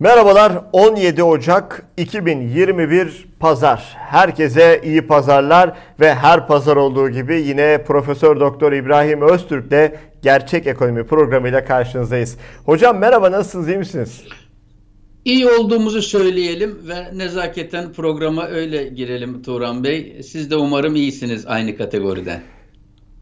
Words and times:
Merhabalar 0.00 0.52
17 0.72 1.22
Ocak 1.22 1.86
2021 1.96 3.26
Pazar. 3.40 3.96
Herkese 3.96 4.80
iyi 4.84 5.02
pazarlar 5.02 5.76
ve 6.00 6.14
her 6.14 6.46
pazar 6.46 6.76
olduğu 6.76 7.10
gibi 7.10 7.40
yine 7.40 7.84
Profesör 7.86 8.40
Doktor 8.40 8.72
İbrahim 8.72 9.22
Öztürk'le 9.22 9.92
Gerçek 10.22 10.66
Ekonomi 10.66 11.06
programıyla 11.06 11.64
karşınızdayız. 11.64 12.36
Hocam 12.64 12.98
merhaba 12.98 13.32
nasılsınız 13.32 13.68
iyi 13.68 13.78
misiniz? 13.78 14.24
İyi 15.24 15.46
olduğumuzu 15.46 16.02
söyleyelim 16.02 16.78
ve 16.88 17.18
nezaketen 17.18 17.92
programa 17.92 18.46
öyle 18.46 18.84
girelim 18.84 19.42
Turan 19.42 19.84
Bey. 19.84 20.22
Siz 20.22 20.50
de 20.50 20.56
umarım 20.56 20.96
iyisiniz 20.96 21.46
aynı 21.46 21.76
kategoriden. 21.76 22.40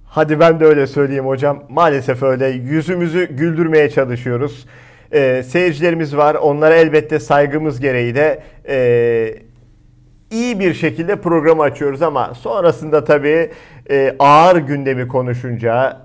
Hadi 0.05 0.41
ben 0.41 0.61
de 0.61 0.65
öyle 0.65 0.87
söyleyeyim 0.87 1.27
hocam. 1.27 1.62
Maalesef 1.69 2.23
öyle 2.23 2.47
yüzümüzü 2.47 3.25
güldürmeye 3.25 3.91
çalışıyoruz 3.91 4.66
e, 5.14 5.42
seyircilerimiz 5.42 6.16
var. 6.16 6.34
Onlara 6.34 6.74
elbette 6.74 7.18
saygımız 7.18 7.80
gereği 7.80 8.14
de 8.14 8.42
e, 8.68 9.34
iyi 10.30 10.60
bir 10.60 10.74
şekilde 10.74 11.16
programı 11.16 11.62
açıyoruz 11.62 12.02
ama 12.02 12.34
sonrasında 12.34 13.04
tabii 13.04 13.50
e, 13.90 14.16
ağır 14.18 14.56
gündemi 14.56 15.09
konuşunca 15.09 16.00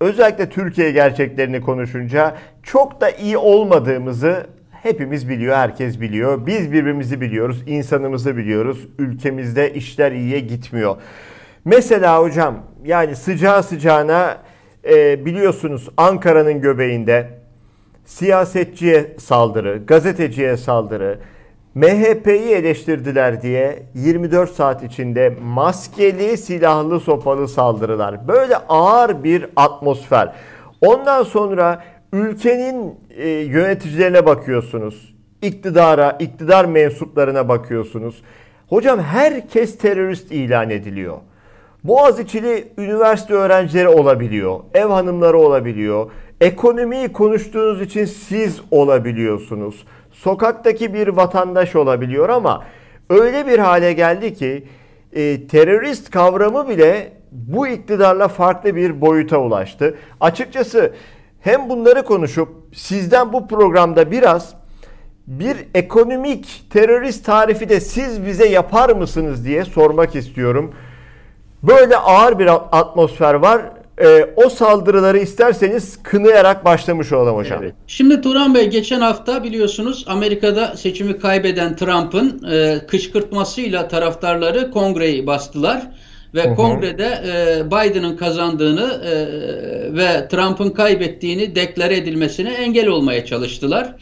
özellikle 0.00 0.48
Türkiye 0.48 0.90
gerçeklerini 0.90 1.60
konuşunca 1.60 2.34
çok 2.62 3.00
da 3.00 3.10
iyi 3.10 3.36
olmadığımızı 3.36 4.46
hepimiz 4.70 5.28
biliyor, 5.28 5.56
herkes 5.56 6.00
biliyor. 6.00 6.46
Biz 6.46 6.72
birbirimizi 6.72 7.20
biliyoruz, 7.20 7.62
insanımızı 7.66 8.36
biliyoruz. 8.36 8.88
Ülkemizde 8.98 9.74
işler 9.74 10.12
iyiye 10.12 10.40
gitmiyor. 10.40 10.96
Mesela 11.64 12.22
hocam 12.22 12.62
yani 12.84 13.16
sıcağı 13.16 13.62
sıcağına 13.62 14.38
e, 14.84 15.24
biliyorsunuz 15.26 15.88
Ankara'nın 15.96 16.60
göbeğinde 16.60 17.43
siyasetçiye 18.04 19.16
saldırı, 19.18 19.82
gazeteciye 19.86 20.56
saldırı, 20.56 21.18
MHP'yi 21.74 22.54
eleştirdiler 22.54 23.42
diye 23.42 23.82
24 23.94 24.50
saat 24.50 24.82
içinde 24.82 25.36
maskeli, 25.42 26.36
silahlı, 26.36 27.00
sopalı 27.00 27.48
saldırılar. 27.48 28.28
Böyle 28.28 28.56
ağır 28.56 29.24
bir 29.24 29.46
atmosfer. 29.56 30.32
Ondan 30.80 31.22
sonra 31.22 31.84
ülkenin 32.12 32.94
e, 33.10 33.28
yöneticilerine 33.28 34.26
bakıyorsunuz. 34.26 35.14
İktidara, 35.42 36.16
iktidar 36.20 36.64
mensuplarına 36.64 37.48
bakıyorsunuz. 37.48 38.22
Hocam 38.68 39.00
herkes 39.00 39.78
terörist 39.78 40.32
ilan 40.32 40.70
ediliyor. 40.70 41.16
Boğaziçi'li 41.84 42.68
üniversite 42.78 43.34
öğrencileri 43.34 43.88
olabiliyor. 43.88 44.60
Ev 44.74 44.86
hanımları 44.86 45.38
olabiliyor. 45.38 46.10
Ekonomiyi 46.44 47.12
konuştuğunuz 47.12 47.80
için 47.80 48.04
siz 48.04 48.60
olabiliyorsunuz. 48.70 49.84
Sokaktaki 50.12 50.94
bir 50.94 51.08
vatandaş 51.08 51.76
olabiliyor 51.76 52.28
ama 52.28 52.64
öyle 53.10 53.46
bir 53.46 53.58
hale 53.58 53.92
geldi 53.92 54.34
ki 54.34 54.64
e, 55.12 55.46
terörist 55.46 56.10
kavramı 56.10 56.68
bile 56.68 57.12
bu 57.32 57.68
iktidarla 57.68 58.28
farklı 58.28 58.76
bir 58.76 59.00
boyuta 59.00 59.38
ulaştı. 59.38 59.98
Açıkçası 60.20 60.92
hem 61.40 61.68
bunları 61.68 62.04
konuşup 62.04 62.48
sizden 62.74 63.32
bu 63.32 63.48
programda 63.48 64.10
biraz 64.10 64.54
bir 65.26 65.56
ekonomik 65.74 66.66
terörist 66.70 67.26
tarifi 67.26 67.68
de 67.68 67.80
siz 67.80 68.26
bize 68.26 68.48
yapar 68.48 68.90
mısınız 68.90 69.44
diye 69.44 69.64
sormak 69.64 70.16
istiyorum. 70.16 70.74
Böyle 71.62 71.96
ağır 71.96 72.38
bir 72.38 72.50
atmosfer 72.78 73.34
var 73.34 73.62
e, 73.98 74.24
o 74.36 74.48
saldırıları 74.48 75.18
isterseniz 75.18 76.02
kınayarak 76.02 76.64
başlamış 76.64 77.12
olalım 77.12 77.36
hocam. 77.36 77.62
Evet. 77.62 77.74
Şimdi 77.86 78.20
Turan 78.20 78.54
Bey 78.54 78.70
geçen 78.70 79.00
hafta 79.00 79.44
biliyorsunuz 79.44 80.04
Amerika'da 80.08 80.76
seçimi 80.76 81.18
kaybeden 81.18 81.76
Trump'ın 81.76 82.46
e, 82.52 82.86
kışkırtmasıyla 82.86 83.88
taraftarları 83.88 84.70
kongreyi 84.70 85.26
bastılar 85.26 85.82
ve 86.34 86.44
Hı-hı. 86.44 86.54
kongrede 86.54 87.22
e, 87.26 87.66
Biden'ın 87.66 88.16
kazandığını 88.16 89.00
e, 89.04 89.12
ve 89.96 90.28
Trump'ın 90.28 90.70
kaybettiğini 90.70 91.54
deklare 91.54 91.96
edilmesine 91.96 92.52
engel 92.52 92.88
olmaya 92.88 93.26
çalıştılar. 93.26 93.94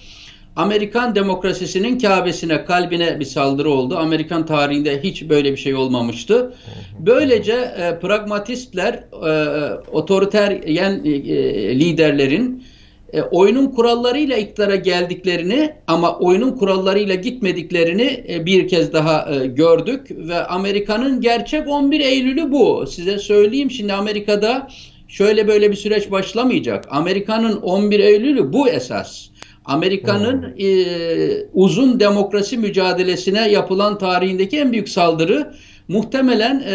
Amerikan 0.57 1.15
demokrasisinin 1.15 1.99
Kabe'sine, 1.99 2.65
kalbine 2.65 3.21
bir 3.21 3.25
saldırı 3.25 3.71
oldu. 3.71 3.97
Amerikan 3.97 4.47
tarihinde 4.47 5.03
hiç 5.03 5.29
böyle 5.29 5.53
bir 5.53 5.57
şey 5.57 5.75
olmamıştı. 5.75 6.55
Böylece 6.99 7.53
e, 7.53 7.99
pragmatistler, 8.01 8.95
e, 8.95 9.33
otoriteryen 9.93 11.05
e, 11.05 11.81
liderlerin 11.81 12.65
e, 13.13 13.23
oyunun 13.23 13.67
kurallarıyla 13.67 14.37
iktidara 14.37 14.77
geldiklerini 14.77 15.73
ama 15.87 16.19
oyunun 16.19 16.53
kurallarıyla 16.53 17.15
gitmediklerini 17.15 18.25
e, 18.29 18.47
bir 18.47 18.69
kez 18.69 18.93
daha 18.93 19.35
e, 19.35 19.47
gördük 19.47 20.07
ve 20.11 20.47
Amerika'nın 20.47 21.21
gerçek 21.21 21.69
11 21.69 22.01
Eylül'ü 22.01 22.53
bu. 22.53 22.87
Size 22.87 23.19
söyleyeyim 23.19 23.71
şimdi 23.71 23.93
Amerika'da 23.93 24.69
şöyle 25.09 25.49
böyle 25.49 25.71
bir 25.71 25.77
süreç 25.77 26.11
başlamayacak. 26.11 26.89
Amerika'nın 26.91 27.57
11 27.57 28.01
Eylül'ü 28.01 28.53
bu 28.53 28.69
esas. 28.69 29.32
Amerika'nın 29.65 30.43
hmm. 30.43 30.67
e, 30.67 31.47
uzun 31.53 32.01
demokrasi 32.01 32.59
mücadelesine 32.59 33.51
yapılan 33.51 33.99
tarihindeki 33.99 34.59
en 34.59 34.73
büyük 34.73 34.89
saldırı 34.89 35.53
muhtemelen 35.89 36.61
e, 36.61 36.75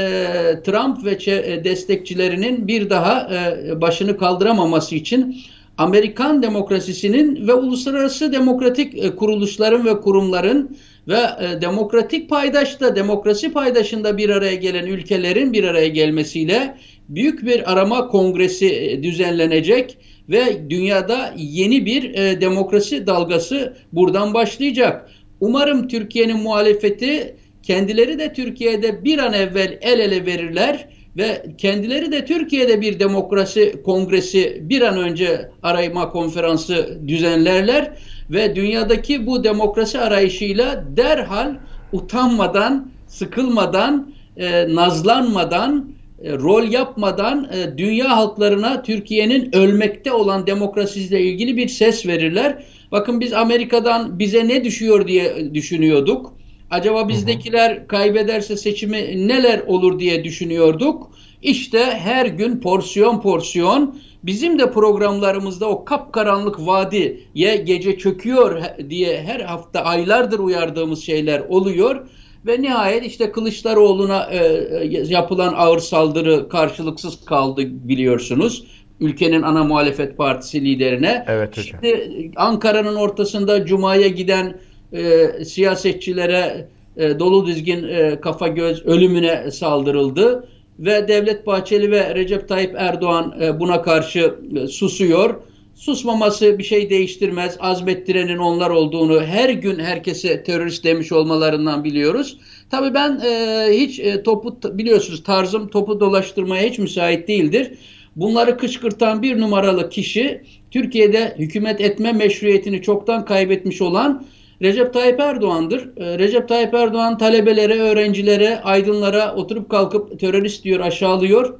Trump 0.64 1.06
ve 1.06 1.31
e, 1.31 1.64
destekçilerinin 1.64 2.68
bir 2.68 2.90
daha 2.90 3.30
e, 3.36 3.81
başını 3.81 4.18
kaldıramaması 4.18 4.96
için 4.96 5.36
Amerikan 5.78 6.44
demokrasisinin 6.44 7.48
ve 7.48 7.53
uluslararası 7.53 8.31
demokratik 8.31 8.98
e, 8.98 9.16
kuruluşların 9.16 9.86
ve 9.86 10.02
kurumların 10.02 10.78
ve 11.08 11.19
e, 11.40 11.62
demokratik 11.62 12.30
paydaşta, 12.30 12.96
demokrasi 12.96 13.54
paydaşında 13.54 14.18
bir 14.18 14.30
araya 14.30 14.56
gelen 14.56 14.86
ülkelerin 14.86 15.54
bir 15.54 15.64
araya 15.64 15.88
gelmesiyle 15.88 16.78
büyük 17.09 17.46
bir 17.46 17.72
arama 17.72 18.08
kongresi 18.08 18.68
e, 18.68 19.04
düzenlenecek 19.04 19.98
ve 20.29 20.69
dünyada 20.69 21.33
yeni 21.38 21.85
bir 21.85 22.13
e, 22.13 22.41
demokrasi 22.41 23.07
dalgası 23.07 23.73
buradan 23.93 24.33
başlayacak. 24.33 25.09
Umarım 25.39 25.88
Türkiye'nin 25.88 26.38
muhalefeti 26.38 27.35
kendileri 27.63 28.19
de 28.19 28.33
Türkiye'de 28.33 29.03
bir 29.03 29.19
an 29.19 29.33
evvel 29.33 29.77
el 29.81 29.99
ele 29.99 30.25
verirler 30.25 30.88
ve 31.17 31.45
kendileri 31.57 32.11
de 32.11 32.25
Türkiye'de 32.25 32.81
bir 32.81 32.99
demokrasi 32.99 33.81
kongresi 33.85 34.61
bir 34.61 34.81
an 34.81 34.97
önce 34.97 35.51
arayma 35.63 36.09
konferansı 36.09 36.99
düzenlerler 37.07 37.91
ve 38.29 38.55
dünyadaki 38.55 39.27
bu 39.27 39.44
demokrasi 39.44 39.99
arayışıyla 39.99 40.83
derhal 40.97 41.55
utanmadan, 41.91 42.91
sıkılmadan, 43.07 44.13
e, 44.38 44.75
nazlanmadan 44.75 45.97
e, 46.23 46.33
rol 46.33 46.63
yapmadan 46.63 47.50
e, 47.53 47.78
dünya 47.78 48.17
halklarına 48.17 48.81
Türkiye'nin 48.81 49.55
ölmekte 49.55 50.11
olan 50.11 50.47
demokrasisiyle 50.47 51.22
ilgili 51.22 51.57
bir 51.57 51.67
ses 51.67 52.05
verirler. 52.05 52.63
Bakın 52.91 53.19
biz 53.19 53.33
Amerika'dan 53.33 54.19
bize 54.19 54.47
ne 54.47 54.63
düşüyor 54.63 55.07
diye 55.07 55.53
düşünüyorduk. 55.53 56.33
Acaba 56.69 57.07
bizdekiler 57.07 57.88
kaybederse 57.88 58.57
seçimi 58.57 59.27
neler 59.27 59.59
olur 59.67 60.00
diye 60.00 60.23
düşünüyorduk. 60.23 61.11
İşte 61.41 61.79
her 61.79 62.25
gün 62.25 62.59
porsiyon 62.59 63.22
porsiyon 63.22 64.00
bizim 64.23 64.59
de 64.59 64.72
programlarımızda 64.72 65.69
o 65.69 65.85
kapkaranlık 65.85 66.59
vadiye 66.59 67.56
gece 67.56 67.97
çöküyor 67.97 68.61
diye 68.89 69.22
her 69.22 69.39
hafta 69.39 69.81
aylardır 69.81 70.39
uyardığımız 70.39 71.03
şeyler 71.03 71.39
oluyor. 71.39 72.07
Ve 72.47 72.62
nihayet 72.62 73.06
işte 73.06 73.31
Kılıçdaroğlu'na 73.31 74.30
e, 74.31 74.38
e, 74.38 75.03
yapılan 75.08 75.53
ağır 75.53 75.80
saldırı 75.80 76.50
karşılıksız 76.50 77.25
kaldı 77.25 77.62
biliyorsunuz. 77.66 78.63
Ülkenin 79.00 79.42
ana 79.42 79.63
muhalefet 79.63 80.18
partisi 80.18 80.62
liderine. 80.62 81.25
Evet 81.27 81.57
hocam. 81.57 81.80
Şimdi 81.83 82.31
Ankara'nın 82.36 82.95
ortasında 82.95 83.66
Cuma'ya 83.66 84.07
giden 84.07 84.60
e, 84.94 85.27
siyasetçilere 85.45 86.68
e, 86.98 87.19
dolu 87.19 87.48
dizgin 87.48 87.83
e, 87.88 88.21
kafa 88.21 88.48
göz 88.48 88.86
ölümüne 88.86 89.51
saldırıldı. 89.51 90.48
Ve 90.80 91.07
Devlet 91.07 91.48
Bahçeli 91.48 91.92
ve 91.92 92.16
Recep 92.16 92.50
Tayyip 92.50 92.75
Erdoğan 92.77 93.38
e, 93.42 93.60
buna 93.60 93.81
karşı 93.81 94.36
e, 94.56 94.68
susuyor 94.68 95.36
susmaması 95.77 96.59
bir 96.59 96.63
şey 96.63 96.89
değiştirmez. 96.89 97.57
Azmettirenin 97.59 98.38
onlar 98.38 98.69
olduğunu 98.69 99.24
her 99.24 99.50
gün 99.50 99.79
herkese 99.79 100.44
terörist 100.44 100.83
demiş 100.83 101.12
olmalarından 101.12 101.83
biliyoruz. 101.83 102.38
Tabii 102.71 102.94
ben 102.94 103.21
e, 103.25 103.65
hiç 103.71 104.00
e, 104.00 104.24
topu 104.24 104.59
biliyorsunuz 104.77 105.24
tarzım 105.24 105.68
topu 105.68 106.00
dolaştırmaya 106.00 106.69
hiç 106.69 106.79
müsait 106.79 107.27
değildir. 107.27 107.71
Bunları 108.15 108.57
kışkırtan 108.57 109.21
bir 109.21 109.39
numaralı 109.39 109.89
kişi 109.89 110.41
Türkiye'de 110.71 111.35
hükümet 111.38 111.81
etme 111.81 112.12
meşruiyetini 112.12 112.81
çoktan 112.81 113.25
kaybetmiş 113.25 113.81
olan 113.81 114.25
Recep 114.62 114.94
Tayyip 114.94 115.19
Erdoğan'dır. 115.19 115.97
E, 115.97 116.19
Recep 116.19 116.50
Tayyip 116.50 116.73
Erdoğan 116.73 117.18
talebelere, 117.18 117.80
öğrencilere, 117.80 118.62
aydınlara 118.62 119.35
oturup 119.35 119.69
kalkıp 119.69 120.19
terörist 120.19 120.63
diyor, 120.63 120.80
aşağılıyor 120.80 121.59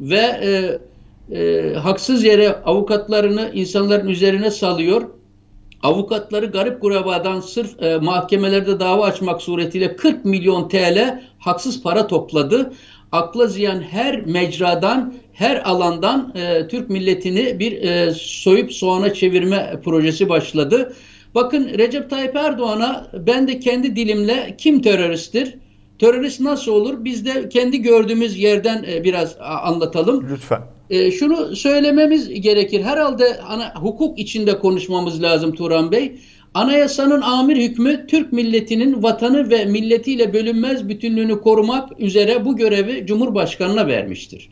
ve 0.00 0.16
e, 0.16 0.78
e, 1.32 1.72
haksız 1.74 2.24
yere 2.24 2.62
avukatlarını 2.62 3.50
insanların 3.54 4.08
üzerine 4.08 4.50
salıyor. 4.50 5.02
avukatları 5.82 6.46
garip 6.46 6.80
kurabadan 6.80 7.40
sırf 7.40 7.82
e, 7.82 7.96
mahkemelerde 7.96 8.80
dava 8.80 9.04
açmak 9.04 9.42
suretiyle 9.42 9.96
40 9.96 10.24
milyon 10.24 10.68
TL 10.68 11.22
haksız 11.38 11.82
para 11.82 12.06
topladı. 12.06 12.72
Akla 13.12 13.46
ziyan 13.46 13.80
her 13.80 14.26
mecradan, 14.26 15.14
her 15.32 15.68
alandan 15.70 16.32
e, 16.34 16.68
Türk 16.68 16.90
milletini 16.90 17.58
bir 17.58 17.82
e, 17.82 18.14
soyup 18.14 18.72
soğana 18.72 19.14
çevirme 19.14 19.80
projesi 19.84 20.28
başladı. 20.28 20.94
Bakın 21.34 21.68
Recep 21.78 22.10
Tayyip 22.10 22.36
Erdoğan'a 22.36 23.10
ben 23.12 23.48
de 23.48 23.58
kendi 23.58 23.96
dilimle 23.96 24.54
kim 24.58 24.82
teröristtir? 24.82 25.54
Terörist 25.98 26.40
nasıl 26.40 26.72
olur? 26.72 27.04
Biz 27.04 27.26
de 27.26 27.48
kendi 27.48 27.82
gördüğümüz 27.82 28.38
yerden 28.38 28.84
e, 28.92 29.04
biraz 29.04 29.36
anlatalım. 29.40 30.26
Lütfen. 30.30 30.79
E, 30.90 31.10
şunu 31.10 31.56
söylememiz 31.56 32.40
gerekir. 32.40 32.82
Herhalde 32.82 33.40
ana, 33.40 33.74
hukuk 33.74 34.18
içinde 34.18 34.58
konuşmamız 34.58 35.22
lazım 35.22 35.54
Turan 35.54 35.92
Bey. 35.92 36.12
Anayasanın 36.54 37.20
amir 37.20 37.56
hükmü 37.56 38.06
Türk 38.06 38.32
milletinin 38.32 39.02
vatanı 39.02 39.50
ve 39.50 39.64
milletiyle 39.64 40.32
bölünmez 40.32 40.88
bütünlüğünü 40.88 41.40
korumak 41.40 42.00
üzere 42.00 42.44
bu 42.44 42.56
görevi 42.56 43.06
Cumhurbaşkanı'na 43.06 43.86
vermiştir. 43.86 44.48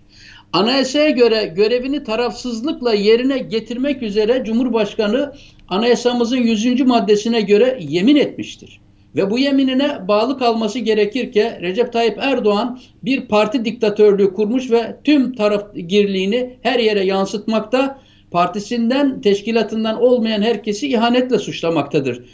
Anayasaya 0.53 1.11
göre 1.11 1.53
görevini 1.57 2.05
tarafsızlıkla 2.05 2.95
yerine 2.95 3.39
getirmek 3.39 4.03
üzere 4.03 4.43
Cumhurbaşkanı 4.47 5.33
anayasamızın 5.69 6.37
100. 6.37 6.81
maddesine 6.81 7.41
göre 7.41 7.79
yemin 7.81 8.17
etmiştir. 8.17 8.81
Ve 9.17 9.31
bu 9.31 9.39
yeminine 9.39 10.09
bağlı 10.09 10.39
kalması 10.39 10.79
gerekirken 10.79 11.63
Recep 11.63 11.93
Tayyip 11.93 12.19
Erdoğan 12.19 12.81
bir 13.03 13.21
parti 13.21 13.65
diktatörlüğü 13.65 14.35
kurmuş 14.35 14.71
ve 14.71 14.97
tüm 15.05 15.35
taraf 15.35 15.75
girliğini 15.75 16.57
her 16.63 16.79
yere 16.79 17.05
yansıtmakta, 17.05 17.99
partisinden, 18.31 19.21
teşkilatından 19.21 20.03
olmayan 20.03 20.43
herkesi 20.43 20.89
ihanetle 20.89 21.39
suçlamaktadır. 21.39 22.25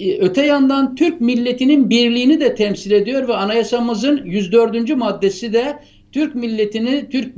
E, 0.00 0.18
öte 0.18 0.46
yandan 0.46 0.94
Türk 0.94 1.20
milletinin 1.20 1.90
birliğini 1.90 2.40
de 2.40 2.54
temsil 2.54 2.90
ediyor 2.90 3.28
ve 3.28 3.34
anayasamızın 3.34 4.24
104. 4.24 4.96
maddesi 4.96 5.52
de 5.52 5.78
Türk 6.14 6.34
milletini 6.34 7.08
Türk 7.10 7.36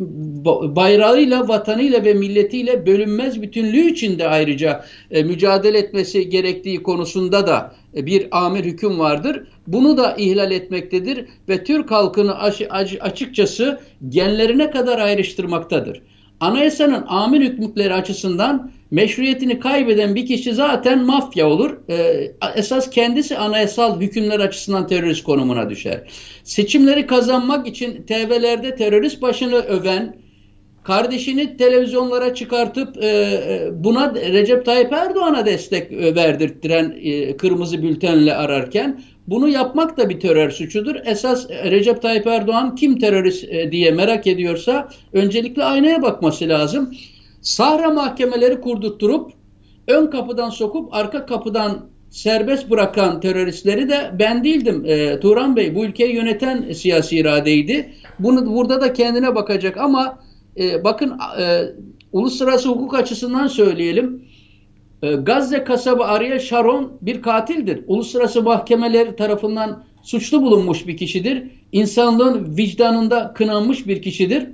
bayrağıyla, 0.77 1.49
vatanıyla 1.49 2.05
ve 2.05 2.15
milletiyle 2.15 2.87
bölünmez 2.87 3.43
bütünlüğü 3.43 3.91
içinde 3.91 4.29
ayrıca 4.29 4.85
e, 5.11 5.23
mücadele 5.23 5.79
etmesi 5.79 6.29
gerektiği 6.29 6.83
konusunda 6.83 7.47
da 7.47 7.75
e, 7.97 8.07
bir 8.07 8.27
amir 8.31 8.65
hüküm 8.65 8.99
vardır. 8.99 9.43
Bunu 9.67 9.97
da 9.97 10.15
ihlal 10.19 10.51
etmektedir 10.51 11.25
ve 11.49 11.65
Türk 11.65 11.91
halkını 11.91 12.39
açıkçası 13.01 13.81
genlerine 14.09 14.71
kadar 14.71 14.99
ayrıştırmaktadır. 14.99 16.03
Anayasanın 16.41 17.05
amir 17.09 17.41
hükümleri 17.41 17.95
açısından 17.95 18.71
meşruiyetini 18.91 19.61
kaybeden 19.61 20.15
bir 20.15 20.27
kişi 20.27 20.55
zaten 20.55 21.05
mafya 21.05 21.49
olur. 21.49 21.77
Ee, 21.91 22.33
esas 22.57 22.91
kendisi 22.91 23.39
anayasal 23.39 24.01
hükümler 24.01 24.41
açısından 24.41 24.87
terörist 24.87 25.25
konumuna 25.25 25.71
düşer. 25.71 26.03
Seçimleri 26.45 27.07
kazanmak 27.07 27.67
için 27.67 28.03
TV'lerde 28.03 28.75
terörist 28.75 29.23
başını 29.23 29.57
öven, 29.57 30.17
kardeşini 30.85 31.57
televizyonlara 31.57 32.35
çıkartıp 32.35 32.97
e, 33.03 33.07
e 33.07 33.71
buna 33.85 34.15
Recep 34.15 34.65
Tayyip 34.65 34.93
Erdoğan'a 34.93 35.47
destek 35.47 35.93
e, 35.93 36.15
verdirttiren 36.15 36.97
e, 37.03 37.37
kırmızı 37.37 37.83
bültenle 37.83 38.35
ararken 38.35 39.01
bunu 39.27 39.49
yapmak 39.49 39.97
da 39.97 40.09
bir 40.09 40.21
terör 40.21 40.51
suçudur. 40.51 40.97
Esas 41.05 41.51
e, 41.51 41.71
Recep 41.71 42.03
Tayyip 42.03 42.27
Erdoğan 42.27 42.75
kim 42.75 42.99
terörist 42.99 43.45
e, 43.45 43.73
diye 43.73 43.91
merak 43.91 44.27
ediyorsa 44.27 44.89
öncelikle 45.13 45.65
aynaya 45.65 46.03
bakması 46.03 46.49
lazım. 46.49 46.95
Sahra 47.41 47.91
mahkemeleri 47.91 48.61
kurdurtturup 48.61 49.33
ön 49.89 50.07
kapıdan 50.07 50.51
sokup 50.51 50.95
arka 50.95 51.27
kapıdan 51.27 51.87
serbest 52.11 52.71
bırakan 52.71 53.21
teröristleri 53.21 53.89
de 53.89 54.11
ben 54.19 54.45
değildim. 54.45 54.85
E, 54.87 55.21
Turan 55.21 55.57
Bey 55.57 55.75
bu 55.75 55.85
ülkeyi 55.85 56.15
yöneten 56.15 56.73
siyasi 56.73 57.17
iradeydi. 57.17 57.93
Bunu 58.19 58.55
burada 58.55 58.81
da 58.81 58.93
kendine 58.93 59.35
bakacak 59.35 59.77
ama 59.77 60.19
e, 60.59 60.85
bakın 60.85 61.19
e, 61.41 61.63
uluslararası 62.13 62.69
hukuk 62.69 62.95
açısından 62.95 63.47
söyleyelim. 63.47 64.25
E, 65.03 65.13
Gazze 65.13 65.65
kasabı 65.65 66.05
Ariel 66.05 66.39
Sharon 66.39 66.99
bir 67.03 67.23
katildir. 67.23 67.85
Uluslararası 67.87 68.43
mahkemeler 68.43 69.17
tarafından 69.17 69.85
suçlu 70.03 70.43
bulunmuş 70.43 70.87
bir 70.87 70.97
kişidir. 70.97 71.43
İnsanlığın 71.73 72.57
vicdanında 72.57 73.33
kınanmış 73.35 73.87
bir 73.87 74.03
kişidir. 74.03 74.47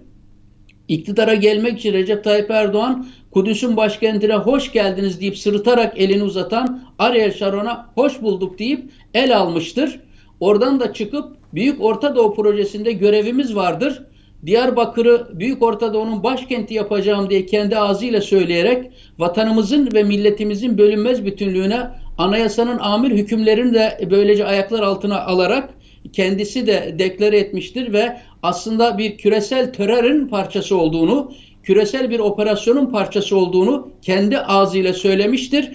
İktidara 0.88 1.34
gelmek 1.34 1.78
için 1.78 1.92
Recep 1.92 2.24
Tayyip 2.24 2.50
Erdoğan 2.50 3.06
Kudüs'ün 3.30 3.76
başkentine 3.76 4.34
hoş 4.34 4.72
geldiniz 4.72 5.20
deyip 5.20 5.38
sırıtarak 5.38 6.00
elini 6.00 6.22
uzatan 6.22 6.82
Ariel 6.98 7.32
Sharon'a 7.32 7.92
hoş 7.94 8.22
bulduk 8.22 8.58
deyip 8.58 8.90
el 9.14 9.38
almıştır. 9.38 10.00
Oradan 10.40 10.80
da 10.80 10.92
çıkıp 10.92 11.36
Büyük 11.54 11.82
Orta 11.82 12.16
Doğu 12.16 12.34
projesinde 12.34 12.92
görevimiz 12.92 13.56
vardır. 13.56 14.02
Diyarbakır'ı 14.46 15.28
Büyük 15.32 15.62
Orta 15.62 15.94
Doğu'nun 15.94 16.22
başkenti 16.22 16.74
yapacağım 16.74 17.30
diye 17.30 17.46
kendi 17.46 17.78
ağzıyla 17.78 18.20
söyleyerek 18.20 18.90
vatanımızın 19.18 19.88
ve 19.94 20.02
milletimizin 20.02 20.78
bölünmez 20.78 21.24
bütünlüğüne 21.24 21.90
anayasanın 22.18 22.78
amir 22.78 23.10
hükümlerini 23.10 23.74
de 23.74 24.08
böylece 24.10 24.46
ayaklar 24.46 24.82
altına 24.82 25.24
alarak 25.24 25.74
kendisi 26.12 26.66
de 26.66 26.94
deklare 26.98 27.38
etmiştir 27.38 27.92
ve 27.92 28.18
aslında 28.42 28.98
bir 28.98 29.16
küresel 29.18 29.72
terörün 29.72 30.28
parçası 30.28 30.76
olduğunu, 30.76 31.32
küresel 31.62 32.10
bir 32.10 32.18
operasyonun 32.18 32.86
parçası 32.86 33.36
olduğunu 33.36 33.90
kendi 34.02 34.38
ağzıyla 34.38 34.92
söylemiştir. 34.92 35.72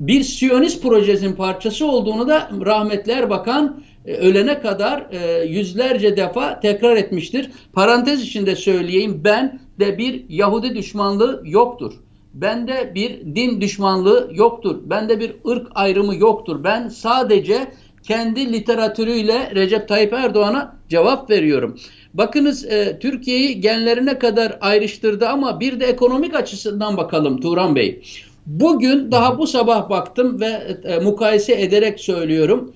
Bir 0.00 0.22
Siyonist 0.22 0.82
projesinin 0.82 1.32
parçası 1.32 1.86
olduğunu 1.86 2.28
da 2.28 2.50
rahmetli 2.66 3.12
Erbakan 3.12 3.82
ölene 4.06 4.60
kadar 4.60 5.06
e, 5.10 5.44
yüzlerce 5.44 6.16
defa 6.16 6.60
tekrar 6.60 6.96
etmiştir. 6.96 7.50
Parantez 7.72 8.22
içinde 8.22 8.56
söyleyeyim 8.56 9.20
ben 9.24 9.60
de 9.80 9.98
bir 9.98 10.24
Yahudi 10.28 10.74
düşmanlığı 10.74 11.42
yoktur. 11.44 11.92
Bende 12.34 12.92
bir 12.94 13.34
din 13.34 13.60
düşmanlığı 13.60 14.30
yoktur. 14.34 14.76
Bende 14.84 15.20
bir 15.20 15.34
ırk 15.48 15.66
ayrımı 15.74 16.16
yoktur. 16.16 16.64
Ben 16.64 16.88
sadece 16.88 17.66
kendi 18.02 18.52
literatürüyle 18.52 19.54
Recep 19.54 19.88
Tayyip 19.88 20.12
Erdoğan'a 20.12 20.76
cevap 20.88 21.30
veriyorum. 21.30 21.78
Bakınız 22.14 22.64
e, 22.64 22.98
Türkiye'yi 22.98 23.60
genlerine 23.60 24.18
kadar 24.18 24.58
ayrıştırdı 24.60 25.28
ama 25.28 25.60
bir 25.60 25.80
de 25.80 25.86
ekonomik 25.86 26.34
açısından 26.34 26.96
bakalım 26.96 27.40
Turan 27.40 27.76
Bey. 27.76 28.02
Bugün 28.46 29.12
daha 29.12 29.38
bu 29.38 29.46
sabah 29.46 29.90
baktım 29.90 30.40
ve 30.40 30.76
e, 30.84 30.98
mukayese 30.98 31.60
ederek 31.60 32.00
söylüyorum. 32.00 32.74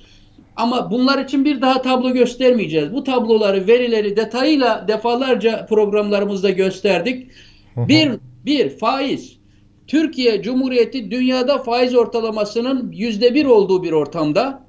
Ama 0.56 0.90
bunlar 0.90 1.24
için 1.24 1.44
bir 1.44 1.60
daha 1.60 1.82
tablo 1.82 2.12
göstermeyeceğiz. 2.12 2.92
Bu 2.92 3.04
tabloları, 3.04 3.66
verileri 3.66 4.16
detayıyla 4.16 4.88
defalarca 4.88 5.66
programlarımızda 5.66 6.50
gösterdik. 6.50 7.30
Bir, 7.76 8.10
bir 8.46 8.68
faiz. 8.68 9.36
Türkiye 9.86 10.42
Cumhuriyeti 10.42 11.10
dünyada 11.10 11.58
faiz 11.58 11.94
ortalamasının 11.94 12.92
yüzde 12.92 13.34
bir 13.34 13.46
olduğu 13.46 13.82
bir 13.82 13.92
ortamda, 13.92 14.66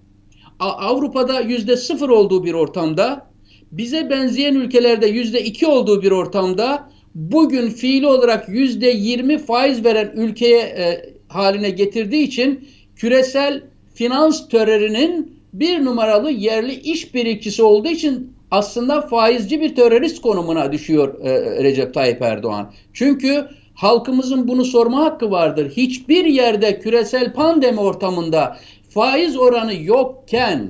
Avrupa'da 0.60 1.39
yüzde 1.39 1.75
sıfır 1.75 2.10
olduğu 2.10 2.44
bir 2.44 2.54
ortamda, 2.54 3.27
bize 3.72 4.10
benzeyen 4.10 4.56
ülkelerde 4.56 5.08
yüzde 5.08 5.44
iki 5.44 5.68
olduğu 5.68 6.01
bir 6.01 6.12
ortamda, 6.12 6.89
bugün 7.15 7.70
fiili 7.70 8.08
olarak 8.08 8.50
yüzde 8.50 8.88
yirmi 8.88 9.38
faiz 9.38 9.86
veren 9.86 10.12
ülkeye 10.15 10.60
e, 10.60 11.13
haline 11.27 11.70
getirdiği 11.70 12.24
için 12.24 12.68
küresel 12.96 13.63
finans 13.94 14.50
terörünün 14.50 15.35
bir 15.60 15.86
numaralı 15.86 16.32
yerli 16.32 16.74
iş 16.74 17.14
birikçisi 17.14 17.64
olduğu 17.64 17.88
için 17.88 18.34
aslında 18.52 19.02
faizci 19.02 19.62
bir 19.62 19.76
terörist 19.76 20.22
konumuna 20.22 20.72
düşüyor 20.72 21.26
e, 21.26 21.64
Recep 21.64 21.94
Tayyip 21.94 22.22
Erdoğan. 22.22 22.74
Çünkü 22.94 23.48
halkımızın 23.74 24.48
bunu 24.48 24.66
sorma 24.66 25.06
hakkı 25.06 25.32
vardır. 25.32 25.72
Hiçbir 25.78 26.26
yerde 26.26 26.80
küresel 26.80 27.34
pandemi 27.34 27.80
ortamında 27.80 28.58
faiz 28.90 29.38
oranı 29.38 29.74
yokken 29.84 30.70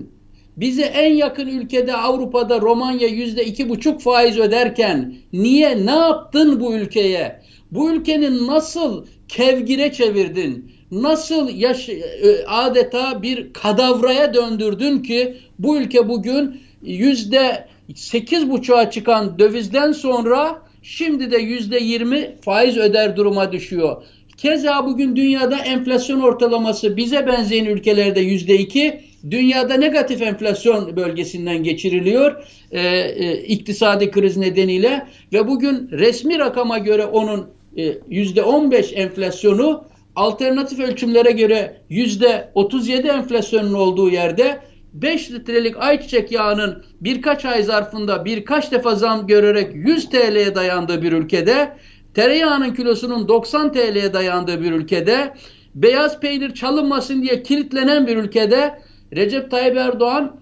bize 0.57 0.83
en 0.83 1.13
yakın 1.13 1.47
ülkede 1.47 1.93
Avrupa'da 1.95 2.61
Romanya 2.61 3.07
yüzde 3.07 3.45
iki 3.45 3.69
buçuk 3.69 4.01
faiz 4.01 4.39
öderken 4.39 5.15
niye 5.33 5.85
ne 5.85 5.95
yaptın 5.95 6.59
bu 6.59 6.73
ülkeye? 6.75 7.41
Bu 7.71 7.91
ülkenin 7.91 8.47
nasıl 8.47 9.05
kevgire 9.27 9.91
çevirdin? 9.91 10.71
Nasıl 10.91 11.49
yaş 11.49 11.89
e, 11.89 12.45
adeta 12.47 13.21
bir 13.21 13.53
kadavraya 13.53 14.33
döndürdün 14.33 14.99
ki 14.99 15.37
bu 15.59 15.77
ülke 15.77 16.09
bugün 16.09 16.61
yüzde 16.83 17.67
sekiz 17.95 18.49
buçuğa 18.49 18.91
çıkan 18.91 19.39
dövizden 19.39 19.91
sonra 19.91 20.61
şimdi 20.81 21.31
de 21.31 21.37
yüzde 21.37 21.77
yirmi 21.77 22.35
faiz 22.41 22.77
öder 22.77 23.15
duruma 23.15 23.51
düşüyor. 23.51 24.03
Keza 24.37 24.85
bugün 24.85 25.15
dünyada 25.15 25.57
enflasyon 25.57 26.19
ortalaması 26.19 26.97
bize 26.97 27.27
benzeyen 27.27 27.65
ülkelerde 27.65 28.19
yüzde 28.19 28.55
iki, 28.55 29.01
dünyada 29.31 29.73
negatif 29.73 30.21
enflasyon 30.21 30.95
bölgesinden 30.95 31.63
geçiriliyor 31.63 32.43
e, 32.71 32.81
e, 32.81 33.37
iktisadi 33.37 34.11
kriz 34.11 34.37
nedeniyle 34.37 35.07
ve 35.33 35.47
bugün 35.47 35.89
resmi 35.91 36.39
rakama 36.39 36.77
göre 36.77 37.05
onun 37.05 37.47
e, 37.77 37.93
yüzde 38.09 38.43
on 38.43 38.71
beş 38.71 38.93
enflasyonu 38.93 39.83
alternatif 40.15 40.79
ölçümlere 40.79 41.31
göre 41.31 41.81
%37 41.89 43.07
enflasyonun 43.07 43.73
olduğu 43.73 44.09
yerde 44.09 44.61
5 44.93 45.31
litrelik 45.31 45.77
ayçiçek 45.77 46.31
yağının 46.31 46.83
birkaç 47.01 47.45
ay 47.45 47.63
zarfında 47.63 48.25
birkaç 48.25 48.71
defa 48.71 48.95
zam 48.95 49.27
görerek 49.27 49.75
100 49.75 50.09
TL'ye 50.09 50.55
dayandığı 50.55 51.01
bir 51.01 51.11
ülkede, 51.11 51.77
tereyağının 52.13 52.73
kilosunun 52.73 53.27
90 53.27 53.71
TL'ye 53.71 54.13
dayandığı 54.13 54.61
bir 54.61 54.71
ülkede, 54.71 55.33
beyaz 55.75 56.19
peynir 56.19 56.53
çalınmasın 56.53 57.23
diye 57.23 57.43
kilitlenen 57.43 58.07
bir 58.07 58.17
ülkede 58.17 58.79
Recep 59.15 59.51
Tayyip 59.51 59.77
Erdoğan 59.77 60.39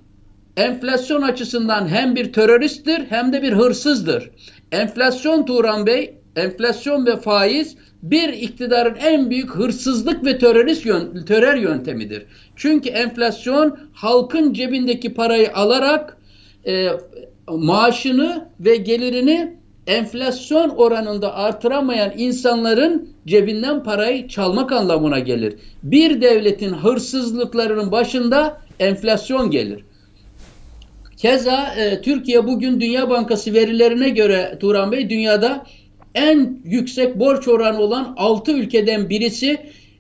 enflasyon 0.58 1.22
açısından 1.22 1.88
hem 1.88 2.16
bir 2.16 2.34
teröristtir 2.34 3.06
hem 3.10 3.34
de 3.34 3.42
bir 3.42 3.54
hırsızdır. 3.54 4.30
Enflasyon 4.72 5.46
Turan 5.46 5.86
Bey, 5.86 6.18
enflasyon 6.36 7.06
ve 7.06 7.18
faiz 7.18 7.76
bir 8.04 8.30
iktidarın 8.30 8.96
en 8.96 9.30
büyük 9.30 9.50
hırsızlık 9.50 10.26
ve 10.26 10.38
terörist 10.38 10.86
yön, 10.86 11.26
terör 11.26 11.56
yöntemidir. 11.56 12.26
Çünkü 12.56 12.90
enflasyon 12.90 13.78
halkın 13.94 14.54
cebindeki 14.54 15.14
parayı 15.14 15.54
alarak 15.54 16.18
e, 16.68 16.88
maaşını 17.48 18.48
ve 18.60 18.76
gelirini 18.76 19.58
enflasyon 19.88 20.70
oranında 20.70 21.36
artıramayan 21.36 22.14
insanların 22.18 23.10
cebinden 23.28 23.84
parayı 23.84 24.28
çalmak 24.28 24.72
anlamına 24.72 25.20
gelir. 25.20 25.56
Bir 25.84 26.22
devletin 26.22 26.74
hırsızlıklarının 26.74 27.92
başında 27.92 28.62
enflasyon 28.80 29.52
gelir. 29.52 29.84
Keza 31.18 31.76
e, 31.78 32.02
Türkiye 32.02 32.48
bugün 32.48 32.82
Dünya 32.82 33.10
Bankası 33.10 33.54
verilerine 33.54 34.10
göre 34.10 34.58
Turan 34.62 34.92
Bey 34.92 35.10
dünyada 35.10 35.66
en 36.16 36.60
yüksek 36.64 37.20
borç 37.20 37.48
oranı 37.48 37.82
olan 37.82 38.14
6 38.18 38.52
ülkeden 38.52 39.10
birisi 39.10 39.58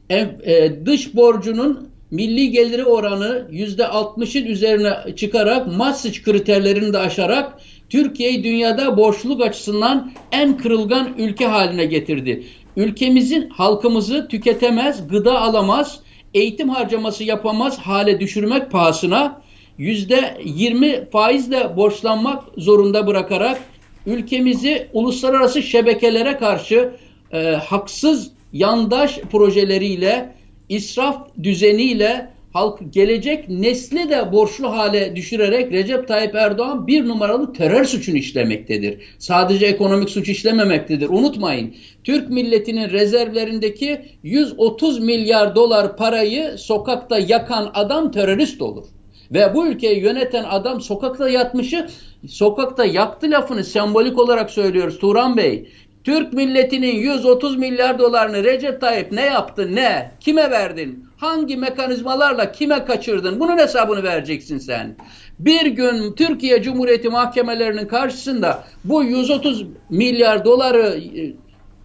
e, 0.09 0.17
e, 0.17 0.85
dış 0.85 1.15
borcunun 1.15 1.89
milli 2.11 2.51
geliri 2.51 2.85
oranı 2.85 3.47
%60'ın 3.51 4.45
üzerine 4.45 5.15
çıkarak 5.15 5.67
Maastricht 5.77 6.23
kriterlerini 6.23 6.93
de 6.93 6.97
aşarak 6.97 7.59
Türkiye'yi 7.89 8.43
dünyada 8.43 8.97
borçluluk 8.97 9.41
açısından 9.41 10.11
en 10.31 10.57
kırılgan 10.57 11.09
ülke 11.17 11.45
haline 11.45 11.85
getirdi. 11.85 12.43
Ülkemizin 12.77 13.49
halkımızı 13.49 14.27
tüketemez, 14.27 15.07
gıda 15.07 15.41
alamaz, 15.41 15.99
eğitim 16.33 16.69
harcaması 16.69 17.23
yapamaz 17.23 17.79
hale 17.79 18.19
düşürmek 18.19 18.71
pahasına 18.71 19.41
%20 19.79 21.09
faizle 21.09 21.77
borçlanmak 21.77 22.43
zorunda 22.57 23.07
bırakarak 23.07 23.61
ülkemizi 24.05 24.87
uluslararası 24.93 25.61
şebekelere 25.61 26.37
karşı 26.37 26.91
e, 27.31 27.43
haksız 27.43 28.31
yandaş 28.53 29.19
projeleriyle, 29.19 30.35
israf 30.69 31.27
düzeniyle 31.43 32.33
halk 32.53 32.79
gelecek 32.89 33.49
nesli 33.49 34.09
de 34.09 34.31
borçlu 34.31 34.71
hale 34.71 35.15
düşürerek 35.15 35.71
Recep 35.71 36.07
Tayyip 36.07 36.35
Erdoğan 36.35 36.87
bir 36.87 37.07
numaralı 37.07 37.53
terör 37.53 37.85
suçunu 37.85 38.17
işlemektedir. 38.17 39.01
Sadece 39.19 39.65
ekonomik 39.65 40.09
suç 40.09 40.29
işlememektedir. 40.29 41.09
Unutmayın. 41.09 41.75
Türk 42.03 42.29
milletinin 42.29 42.89
rezervlerindeki 42.89 44.01
130 44.23 44.99
milyar 44.99 45.55
dolar 45.55 45.97
parayı 45.97 46.57
sokakta 46.57 47.19
yakan 47.19 47.71
adam 47.73 48.11
terörist 48.11 48.61
olur. 48.61 48.85
Ve 49.33 49.53
bu 49.53 49.67
ülkeyi 49.67 49.99
yöneten 50.01 50.43
adam 50.43 50.81
sokakta 50.81 51.29
yatmışı 51.29 51.87
sokakta 52.27 52.85
yaktı 52.85 53.31
lafını 53.31 53.63
sembolik 53.63 54.19
olarak 54.19 54.49
söylüyoruz 54.49 54.99
Turan 54.99 55.37
Bey. 55.37 55.69
Türk 56.03 56.33
milletinin 56.33 56.95
130 56.95 57.57
milyar 57.57 57.99
dolarını 57.99 58.43
Recep 58.43 58.81
Tayyip 58.81 59.11
ne 59.11 59.25
yaptı 59.25 59.75
ne? 59.75 60.11
Kime 60.19 60.51
verdin? 60.51 61.05
Hangi 61.17 61.57
mekanizmalarla 61.57 62.51
kime 62.51 62.85
kaçırdın? 62.85 63.39
Bunun 63.39 63.57
hesabını 63.57 64.03
vereceksin 64.03 64.57
sen. 64.57 64.95
Bir 65.39 65.65
gün 65.65 66.13
Türkiye 66.13 66.61
Cumhuriyeti 66.61 67.09
mahkemelerinin 67.09 67.87
karşısında 67.87 68.63
bu 68.83 69.03
130 69.03 69.65
milyar 69.89 70.45
doları 70.45 70.99
e, 71.17 71.33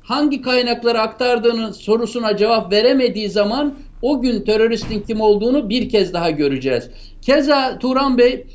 hangi 0.03 0.43
kaynaklara 0.43 1.01
aktardığını 1.01 1.75
sorusuna 1.75 2.37
cevap 2.37 2.73
veremediği 2.73 3.31
zaman 3.31 3.75
o 4.03 4.23
gün 4.23 4.41
teröristin 4.41 5.01
kim 5.01 5.21
olduğunu 5.21 5.69
bir 5.69 5.89
kez 5.89 6.13
daha 6.13 6.31
göreceğiz. 6.31 6.91
Keza 7.23 7.79
Turan 7.79 8.19
Bey 8.19 8.47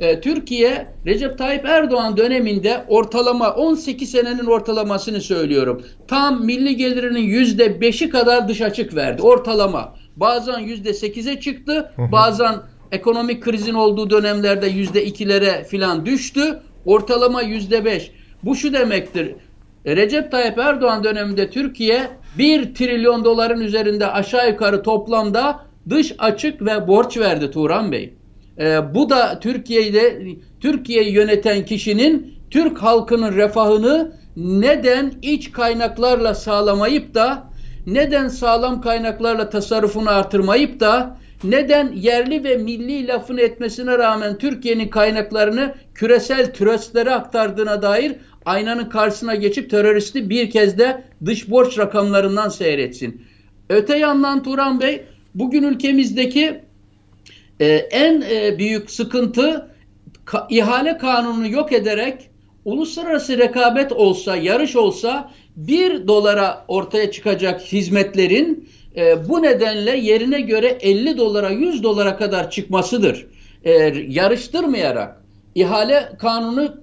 e, 0.00 0.20
Türkiye 0.20 0.86
Recep 1.06 1.38
Tayyip 1.38 1.64
Erdoğan 1.64 2.16
döneminde 2.16 2.84
ortalama 2.88 3.50
18 3.50 4.10
senenin 4.10 4.46
ortalamasını 4.46 5.20
söylüyorum. 5.20 5.82
Tam 6.08 6.44
milli 6.44 6.76
gelirinin 6.76 7.22
yüzde 7.22 7.80
beşi 7.80 8.08
kadar 8.08 8.48
dış 8.48 8.60
açık 8.60 8.94
verdi 8.94 9.22
ortalama. 9.22 9.94
Bazen 10.16 10.58
yüzde 10.58 10.94
sekize 10.94 11.40
çıktı 11.40 11.92
bazen 12.12 12.54
ekonomik 12.92 13.42
krizin 13.42 13.74
olduğu 13.74 14.10
dönemlerde 14.10 14.66
yüzde 14.66 15.04
ikilere 15.04 15.64
filan 15.64 16.06
düştü. 16.06 16.60
Ortalama 16.84 17.42
yüzde 17.42 17.84
beş. 17.84 18.10
Bu 18.42 18.56
şu 18.56 18.72
demektir. 18.72 19.34
Recep 19.86 20.30
Tayyip 20.30 20.58
Erdoğan 20.58 21.04
döneminde 21.04 21.50
Türkiye 21.50 22.08
1 22.38 22.74
trilyon 22.74 23.24
doların 23.24 23.60
üzerinde 23.60 24.06
aşağı 24.06 24.50
yukarı 24.50 24.82
toplamda 24.82 25.66
dış 25.90 26.12
açık 26.18 26.62
ve 26.62 26.88
borç 26.88 27.18
verdi 27.18 27.50
Turan 27.50 27.92
Bey. 27.92 28.14
E, 28.58 28.94
bu 28.94 29.10
da 29.10 29.40
Türkiye'de 29.40 30.22
Türkiye'yi 30.60 31.12
yöneten 31.12 31.64
kişinin 31.64 32.34
Türk 32.50 32.78
halkının 32.78 33.32
refahını 33.32 34.12
neden 34.36 35.12
iç 35.22 35.52
kaynaklarla 35.52 36.34
sağlamayıp 36.34 37.14
da 37.14 37.50
neden 37.86 38.28
sağlam 38.28 38.80
kaynaklarla 38.80 39.50
tasarrufunu 39.50 40.10
artırmayıp 40.10 40.80
da 40.80 41.18
neden 41.44 41.92
yerli 41.92 42.44
ve 42.44 42.56
milli 42.56 43.06
lafını 43.06 43.40
etmesine 43.40 43.98
rağmen 43.98 44.38
Türkiye'nin 44.38 44.88
kaynaklarını 44.88 45.74
küresel 45.94 46.52
tröstlere 46.52 47.10
aktardığına 47.10 47.82
dair 47.82 48.12
aynanın 48.44 48.84
karşısına 48.84 49.34
geçip 49.34 49.70
teröristi 49.70 50.30
bir 50.30 50.50
kez 50.50 50.78
de 50.78 51.04
dış 51.24 51.50
borç 51.50 51.78
rakamlarından 51.78 52.48
seyretsin. 52.48 53.22
Öte 53.68 53.98
yandan 53.98 54.42
Turan 54.42 54.80
Bey 54.80 55.04
bugün 55.38 55.62
ülkemizdeki 55.62 56.60
e, 57.60 57.66
en 57.74 58.20
e, 58.20 58.58
büyük 58.58 58.90
sıkıntı 58.90 59.70
ka, 60.24 60.46
ihale 60.50 60.98
kanununu 60.98 61.48
yok 61.48 61.72
ederek 61.72 62.30
uluslararası 62.64 63.38
rekabet 63.38 63.92
olsa, 63.92 64.36
yarış 64.36 64.76
olsa 64.76 65.30
bir 65.56 66.08
dolara 66.08 66.64
ortaya 66.68 67.10
çıkacak 67.10 67.60
hizmetlerin 67.60 68.68
e, 68.96 69.28
bu 69.28 69.42
nedenle 69.42 69.96
yerine 69.96 70.40
göre 70.40 70.78
50 70.80 71.18
dolara 71.18 71.50
100 71.50 71.82
dolara 71.82 72.16
kadar 72.16 72.50
çıkmasıdır. 72.50 73.26
E, 73.64 73.72
yarıştırmayarak, 74.08 75.22
ihale 75.54 76.12
kanununu 76.18 76.74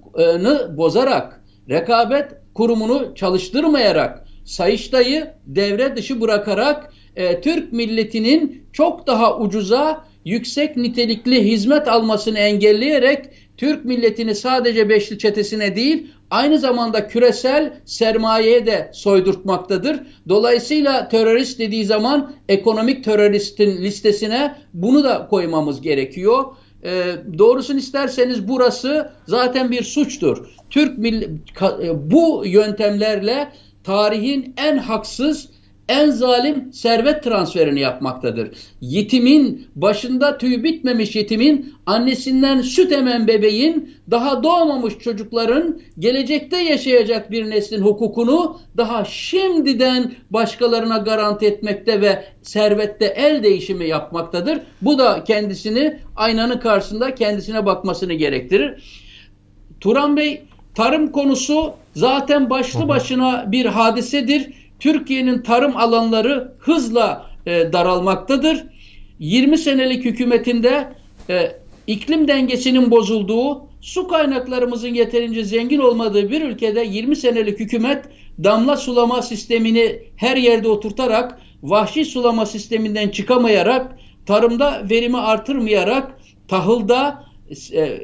bozarak, 0.76 1.44
rekabet 1.70 2.30
kurumunu 2.54 3.14
çalıştırmayarak, 3.14 4.24
sayıştayı 4.44 5.30
devre 5.46 5.96
dışı 5.96 6.20
bırakarak 6.20 6.92
e, 7.16 7.40
Türk 7.40 7.72
milletinin 7.72 8.64
çok 8.72 9.06
daha 9.06 9.38
ucuza 9.38 10.04
yüksek 10.24 10.76
nitelikli 10.76 11.44
hizmet 11.44 11.88
almasını 11.88 12.38
engelleyerek 12.38 13.24
Türk 13.56 13.84
milletini 13.84 14.34
sadece 14.34 14.88
Beşli 14.88 15.18
çetesine 15.18 15.76
değil 15.76 16.06
aynı 16.30 16.58
zamanda 16.58 17.08
küresel 17.08 17.72
sermayeye 17.84 18.66
de 18.66 18.90
soydurtmaktadır. 18.94 20.00
Dolayısıyla 20.28 21.08
terörist 21.08 21.58
dediği 21.58 21.84
zaman 21.84 22.32
ekonomik 22.48 23.04
teröristin 23.04 23.82
listesine 23.82 24.56
bunu 24.74 25.04
da 25.04 25.26
koymamız 25.30 25.80
gerekiyor. 25.80 26.44
E, 26.84 27.04
doğrusunu 27.38 27.78
isterseniz 27.78 28.48
burası 28.48 29.12
zaten 29.26 29.70
bir 29.70 29.82
suçtur. 29.82 30.46
Türk 30.70 30.98
bu 31.94 32.42
yöntemlerle 32.46 33.48
tarihin 33.84 34.54
en 34.56 34.76
haksız 34.76 35.48
en 35.88 36.10
zalim 36.10 36.72
servet 36.72 37.22
transferini 37.22 37.80
yapmaktadır. 37.80 38.50
Yetimin, 38.80 39.66
başında 39.76 40.38
tüy 40.38 40.62
bitmemiş 40.62 41.16
yetimin, 41.16 41.74
annesinden 41.86 42.60
süt 42.60 42.92
emen 42.92 43.26
bebeğin, 43.26 43.94
daha 44.10 44.42
doğmamış 44.42 44.98
çocukların, 44.98 45.80
gelecekte 45.98 46.56
yaşayacak 46.56 47.30
bir 47.30 47.50
neslin 47.50 47.82
hukukunu 47.82 48.60
daha 48.76 49.04
şimdiden 49.04 50.12
başkalarına 50.30 50.98
garanti 50.98 51.46
etmekte 51.46 52.00
ve 52.00 52.24
servette 52.42 53.04
el 53.04 53.42
değişimi 53.42 53.88
yapmaktadır. 53.88 54.60
Bu 54.82 54.98
da 54.98 55.24
kendisini 55.24 55.98
aynanın 56.16 56.58
karşısında 56.58 57.14
kendisine 57.14 57.66
bakmasını 57.66 58.14
gerektirir. 58.14 58.82
Turan 59.80 60.16
Bey, 60.16 60.42
tarım 60.74 61.12
konusu 61.12 61.72
zaten 61.94 62.50
başlı 62.50 62.88
başına 62.88 63.52
bir 63.52 63.66
hadisedir 63.66 64.63
Türkiye'nin 64.80 65.42
tarım 65.42 65.76
alanları 65.76 66.52
hızla 66.58 67.30
e, 67.46 67.72
daralmaktadır. 67.72 68.64
20 69.18 69.58
senelik 69.58 70.04
hükümetinde 70.04 70.92
e, 71.30 71.52
iklim 71.86 72.28
dengesinin 72.28 72.90
bozulduğu, 72.90 73.62
su 73.80 74.08
kaynaklarımızın 74.08 74.94
yeterince 74.94 75.44
zengin 75.44 75.78
olmadığı 75.78 76.30
bir 76.30 76.42
ülkede 76.42 76.84
20 76.84 77.16
senelik 77.16 77.60
hükümet 77.60 78.04
damla 78.44 78.76
sulama 78.76 79.22
sistemini 79.22 80.02
her 80.16 80.36
yerde 80.36 80.68
oturtarak 80.68 81.40
vahşi 81.62 82.04
sulama 82.04 82.46
sisteminden 82.46 83.08
çıkamayarak, 83.08 83.98
tarımda 84.26 84.82
verimi 84.90 85.18
artırmayarak, 85.18 86.18
tahılda 86.48 87.24
e, 87.72 88.00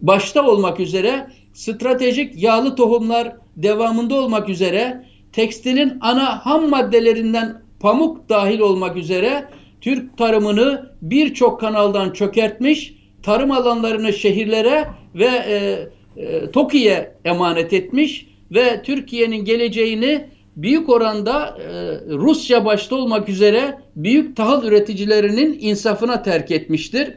başta 0.00 0.46
olmak 0.46 0.80
üzere 0.80 1.26
stratejik 1.52 2.42
yağlı 2.42 2.76
tohumlar 2.76 3.36
devamında 3.56 4.14
olmak 4.14 4.48
üzere 4.48 5.04
tekstilin 5.32 5.98
ana 6.00 6.46
ham 6.46 6.70
maddelerinden 6.70 7.62
pamuk 7.80 8.28
dahil 8.28 8.58
olmak 8.58 8.96
üzere 8.96 9.44
Türk 9.80 10.18
tarımını 10.18 10.90
birçok 11.02 11.60
kanaldan 11.60 12.10
çökertmiş, 12.10 12.94
tarım 13.22 13.50
alanlarını 13.50 14.12
şehirlere 14.12 14.88
ve 15.14 15.26
e, 15.26 15.88
e, 16.16 16.50
TOKİ'ye 16.50 17.14
emanet 17.24 17.72
etmiş 17.72 18.26
ve 18.50 18.82
Türkiye'nin 18.82 19.44
geleceğini 19.44 20.26
büyük 20.56 20.88
oranda 20.88 21.58
e, 21.58 21.72
Rusya 22.10 22.64
başta 22.64 22.96
olmak 22.96 23.28
üzere 23.28 23.78
büyük 23.96 24.36
tahıl 24.36 24.64
üreticilerinin 24.64 25.58
insafına 25.60 26.22
terk 26.22 26.50
etmiştir. 26.50 27.14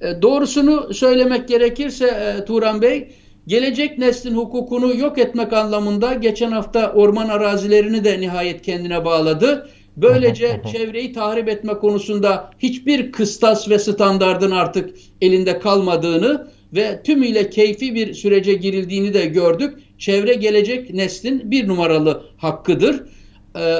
E, 0.00 0.22
doğrusunu 0.22 0.94
söylemek 0.94 1.48
gerekirse 1.48 2.06
e, 2.06 2.44
Turan 2.44 2.82
Bey, 2.82 3.08
gelecek 3.46 3.98
neslin 3.98 4.34
hukukunu 4.34 4.96
yok 4.96 5.18
etmek 5.18 5.52
anlamında 5.52 6.14
geçen 6.14 6.50
hafta 6.50 6.92
orman 6.92 7.28
arazilerini 7.28 8.04
de 8.04 8.20
nihayet 8.20 8.62
kendine 8.62 9.04
bağladı. 9.04 9.68
Böylece 9.96 10.60
çevreyi 10.72 11.12
tahrip 11.12 11.48
etme 11.48 11.74
konusunda 11.74 12.50
hiçbir 12.58 13.12
kıstas 13.12 13.68
ve 13.68 13.78
standardın 13.78 14.50
artık 14.50 14.90
elinde 15.20 15.58
kalmadığını 15.58 16.48
ve 16.74 17.02
tümüyle 17.02 17.50
keyfi 17.50 17.94
bir 17.94 18.14
sürece 18.14 18.54
girildiğini 18.54 19.14
de 19.14 19.26
gördük. 19.26 19.78
Çevre 19.98 20.34
gelecek 20.34 20.94
neslin 20.94 21.50
bir 21.50 21.68
numaralı 21.68 22.22
hakkıdır. 22.36 23.02
Ee, 23.58 23.78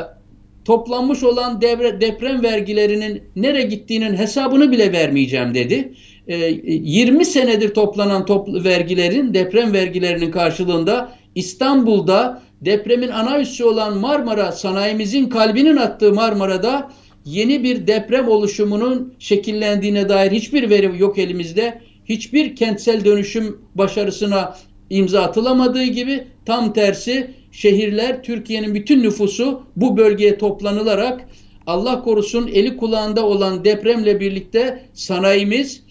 toplanmış 0.64 1.23
olan 1.23 1.61
devre, 1.61 2.00
deprem 2.00 2.42
vergilerinin 2.42 3.23
nere 3.37 3.62
gittiğinin 3.62 4.16
hesabını 4.16 4.73
bile 4.73 4.92
vermeyeceğim 4.92 5.54
dedi. 5.54 5.92
Ee, 6.28 6.61
20 6.64 7.25
senedir 7.25 7.75
toplanan 7.75 8.26
toplu 8.26 8.64
vergilerin, 8.64 9.35
deprem 9.35 9.73
vergilerinin 9.73 10.30
karşılığında 10.30 11.12
İstanbul'da 11.35 12.42
depremin 12.61 13.09
ana 13.09 13.40
üssü 13.40 13.64
olan 13.64 13.99
Marmara 13.99 14.52
sanayimizin 14.52 15.28
kalbinin 15.28 15.76
attığı 15.76 16.12
Marmara'da 16.12 16.90
yeni 17.25 17.62
bir 17.62 17.87
deprem 17.87 18.28
oluşumunun 18.28 19.14
şekillendiğine 19.18 20.09
dair 20.09 20.33
hiçbir 20.33 20.71
veri 20.71 20.99
yok 20.99 21.18
elimizde. 21.18 21.80
Hiçbir 22.04 22.56
kentsel 22.56 23.04
dönüşüm 23.04 23.59
başarısına 23.75 24.56
imza 24.90 25.23
atılamadığı 25.23 25.85
gibi 25.85 26.25
tam 26.47 26.73
tersi 26.73 27.30
şehirler 27.52 28.23
Türkiye'nin 28.23 28.75
bütün 28.75 29.02
nüfusu 29.02 29.62
bu 29.76 29.97
bölgeye 29.97 30.38
toplanılarak 30.38 31.28
Allah 31.66 32.02
korusun 32.02 32.47
eli 32.47 32.76
kulağında 32.76 33.26
olan 33.26 33.64
depremle 33.64 34.21
birlikte 34.21 34.83
sanayimiz, 34.95 35.83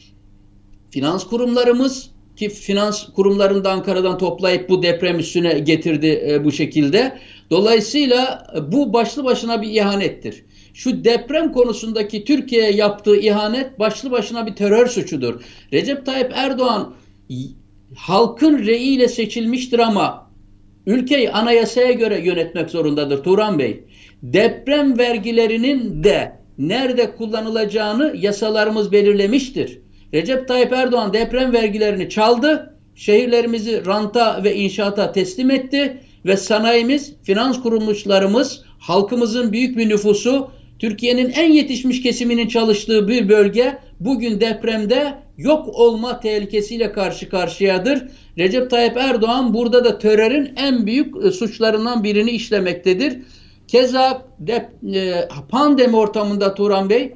finans 0.91 1.27
kurumlarımız, 1.27 2.09
ki 2.35 2.49
finans 2.49 3.03
kurumlarını 3.13 3.63
da 3.63 3.71
Ankara'dan 3.71 4.17
toplayıp 4.17 4.69
bu 4.69 4.83
deprem 4.83 5.19
üstüne 5.19 5.59
getirdi 5.59 6.23
e, 6.29 6.43
bu 6.43 6.51
şekilde. 6.51 7.19
Dolayısıyla 7.49 8.47
e, 8.57 8.71
bu 8.71 8.93
başlı 8.93 9.23
başına 9.23 9.61
bir 9.61 9.69
ihanettir. 9.69 10.43
Şu 10.73 11.03
deprem 11.03 11.51
konusundaki 11.51 12.25
Türkiye'ye 12.25 12.71
yaptığı 12.71 13.15
ihanet 13.15 13.79
başlı 13.79 14.11
başına 14.11 14.47
bir 14.47 14.55
terör 14.55 14.87
suçudur. 14.87 15.41
Recep 15.73 16.05
Tayyip 16.05 16.31
Erdoğan 16.35 16.93
halkın 17.95 18.65
reyiyle 18.65 19.07
seçilmiştir 19.07 19.79
ama 19.79 20.31
ülkeyi 20.85 21.31
anayasaya 21.31 21.91
göre 21.91 22.21
yönetmek 22.25 22.69
zorundadır 22.69 23.23
Turan 23.23 23.59
Bey. 23.59 23.83
Deprem 24.23 24.97
vergilerinin 24.97 26.03
de 26.03 26.31
nerede 26.57 27.15
kullanılacağını 27.15 28.15
yasalarımız 28.17 28.91
belirlemiştir. 28.91 29.79
Recep 30.15 30.47
Tayyip 30.47 30.73
Erdoğan 30.73 31.13
deprem 31.13 31.53
vergilerini 31.53 32.09
çaldı, 32.09 32.73
şehirlerimizi 32.95 33.85
ranta 33.85 34.43
ve 34.43 34.55
inşaata 34.55 35.11
teslim 35.11 35.51
etti 35.51 35.97
ve 36.25 36.37
sanayimiz, 36.37 37.13
finans 37.23 37.61
kuruluşlarımız, 37.61 38.61
halkımızın 38.79 39.51
büyük 39.51 39.77
bir 39.77 39.89
nüfusu, 39.89 40.51
Türkiye'nin 40.79 41.29
en 41.29 41.51
yetişmiş 41.51 42.01
kesiminin 42.01 42.47
çalıştığı 42.47 43.07
bir 43.07 43.29
bölge 43.29 43.77
bugün 43.99 44.39
depremde 44.39 45.13
yok 45.37 45.67
olma 45.67 46.19
tehlikesiyle 46.19 46.91
karşı 46.91 47.29
karşıyadır. 47.29 48.03
Recep 48.37 48.69
Tayyip 48.71 48.97
Erdoğan 48.97 49.53
burada 49.53 49.85
da 49.85 49.97
terörün 49.97 50.53
en 50.55 50.85
büyük 50.85 51.25
e, 51.25 51.31
suçlarından 51.31 52.03
birini 52.03 52.31
işlemektedir. 52.31 53.17
Keza 53.67 54.25
dep, 54.39 54.65
e, 54.95 55.27
pandemi 55.49 55.95
ortamında 55.95 56.55
Turan 56.55 56.89
Bey 56.89 57.13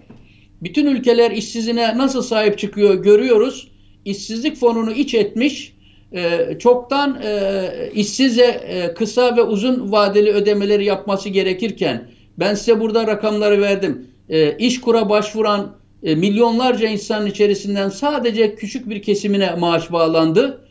bütün 0.62 0.86
ülkeler 0.86 1.32
işsizine 1.32 1.98
nasıl 1.98 2.22
sahip 2.22 2.58
çıkıyor 2.58 2.94
görüyoruz. 2.94 3.68
İşsizlik 4.06 4.58
fonunu 4.58 4.92
iç 4.92 5.14
etmiş, 5.14 5.74
e, 6.12 6.58
çoktan 6.60 7.22
e, 7.24 7.92
işsize 7.94 8.46
e, 8.46 8.94
kısa 8.94 9.38
ve 9.38 9.42
uzun 9.42 9.92
vadeli 9.92 10.32
ödemeleri 10.32 10.86
yapması 10.86 11.30
gerekirken 11.30 12.08
ben 12.40 12.54
size 12.54 12.80
burada 12.80 13.08
rakamları 13.08 13.62
verdim. 13.62 14.08
E, 14.30 14.58
İşkur'a 14.58 15.10
başvuran 15.10 15.80
milyonlarca 16.04 16.88
insanın 16.88 17.26
içerisinden 17.26 17.90
sadece 17.90 18.56
küçük 18.56 18.90
bir 18.90 19.02
kesimine 19.02 19.56
maaş 19.56 19.92
bağlandı. 19.92 20.62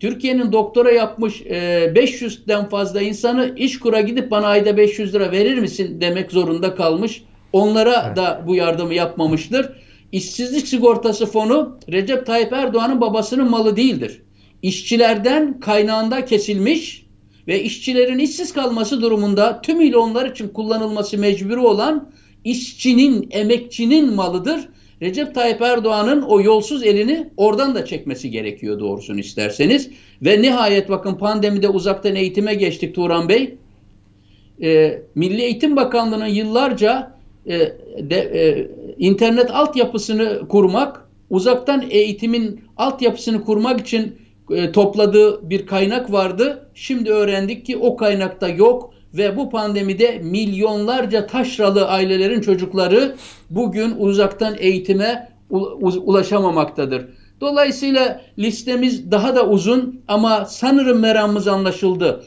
Türkiye'nin 0.00 0.52
doktora 0.52 0.90
yapmış 0.90 1.42
e, 1.42 1.54
500'den 1.94 2.68
fazla 2.68 3.02
insanı 3.02 3.54
İşkur'a 3.56 4.00
gidip 4.00 4.30
bana 4.30 4.46
ayda 4.46 4.76
500 4.76 5.14
lira 5.14 5.32
verir 5.32 5.58
misin 5.58 6.00
demek 6.00 6.32
zorunda 6.32 6.74
kalmış. 6.74 7.22
Onlara 7.52 8.04
evet. 8.06 8.16
da 8.16 8.44
bu 8.46 8.54
yardımı 8.54 8.94
yapmamıştır. 8.94 9.72
İşsizlik 10.12 10.68
sigortası 10.68 11.26
fonu 11.26 11.78
Recep 11.92 12.26
Tayyip 12.26 12.52
Erdoğan'ın 12.52 13.00
babasının 13.00 13.50
malı 13.50 13.76
değildir. 13.76 14.22
İşçilerden 14.62 15.60
kaynağında 15.60 16.24
kesilmiş 16.24 17.06
ve 17.48 17.62
işçilerin 17.62 18.18
işsiz 18.18 18.52
kalması 18.52 19.02
durumunda 19.02 19.60
tümüyle 19.62 19.96
onlar 19.96 20.30
için 20.30 20.48
kullanılması 20.48 21.18
mecburi 21.18 21.58
olan 21.58 22.10
işçinin, 22.44 23.28
emekçinin 23.30 24.14
malıdır. 24.14 24.68
Recep 25.02 25.34
Tayyip 25.34 25.62
Erdoğan'ın 25.62 26.22
o 26.22 26.40
yolsuz 26.40 26.82
elini 26.82 27.30
oradan 27.36 27.74
da 27.74 27.84
çekmesi 27.84 28.30
gerekiyor 28.30 28.80
doğrusunu 28.80 29.20
isterseniz. 29.20 29.90
Ve 30.22 30.42
nihayet 30.42 30.88
bakın 30.88 31.14
pandemide 31.14 31.68
uzaktan 31.68 32.14
eğitime 32.14 32.54
geçtik 32.54 32.94
Turan 32.94 33.28
Bey. 33.28 33.54
Ee, 34.62 35.02
Milli 35.14 35.42
Eğitim 35.42 35.76
Bakanlığı'nın 35.76 36.26
yıllarca 36.26 37.17
e, 37.48 37.58
de, 38.10 38.16
e, 38.16 38.70
internet 38.98 39.50
altyapısını 39.50 40.48
kurmak, 40.48 41.08
uzaktan 41.30 41.84
eğitimin 41.90 42.60
altyapısını 42.76 43.44
kurmak 43.44 43.80
için 43.80 44.16
e, 44.50 44.72
topladığı 44.72 45.50
bir 45.50 45.66
kaynak 45.66 46.12
vardı. 46.12 46.70
Şimdi 46.74 47.10
öğrendik 47.10 47.66
ki 47.66 47.76
o 47.76 47.96
kaynakta 47.96 48.48
yok 48.48 48.94
ve 49.14 49.36
bu 49.36 49.50
pandemide 49.50 50.18
milyonlarca 50.18 51.26
taşralı 51.26 51.88
ailelerin 51.88 52.40
çocukları 52.40 53.14
bugün 53.50 53.94
uzaktan 53.98 54.54
eğitime 54.58 55.32
ulaşamamaktadır. 55.50 57.08
Dolayısıyla 57.40 58.20
listemiz 58.38 59.10
daha 59.10 59.36
da 59.36 59.48
uzun 59.48 60.00
ama 60.08 60.44
sanırım 60.44 60.98
meramımız 60.98 61.48
anlaşıldı. 61.48 62.24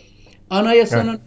Anayasanın 0.50 1.10
evet. 1.10 1.20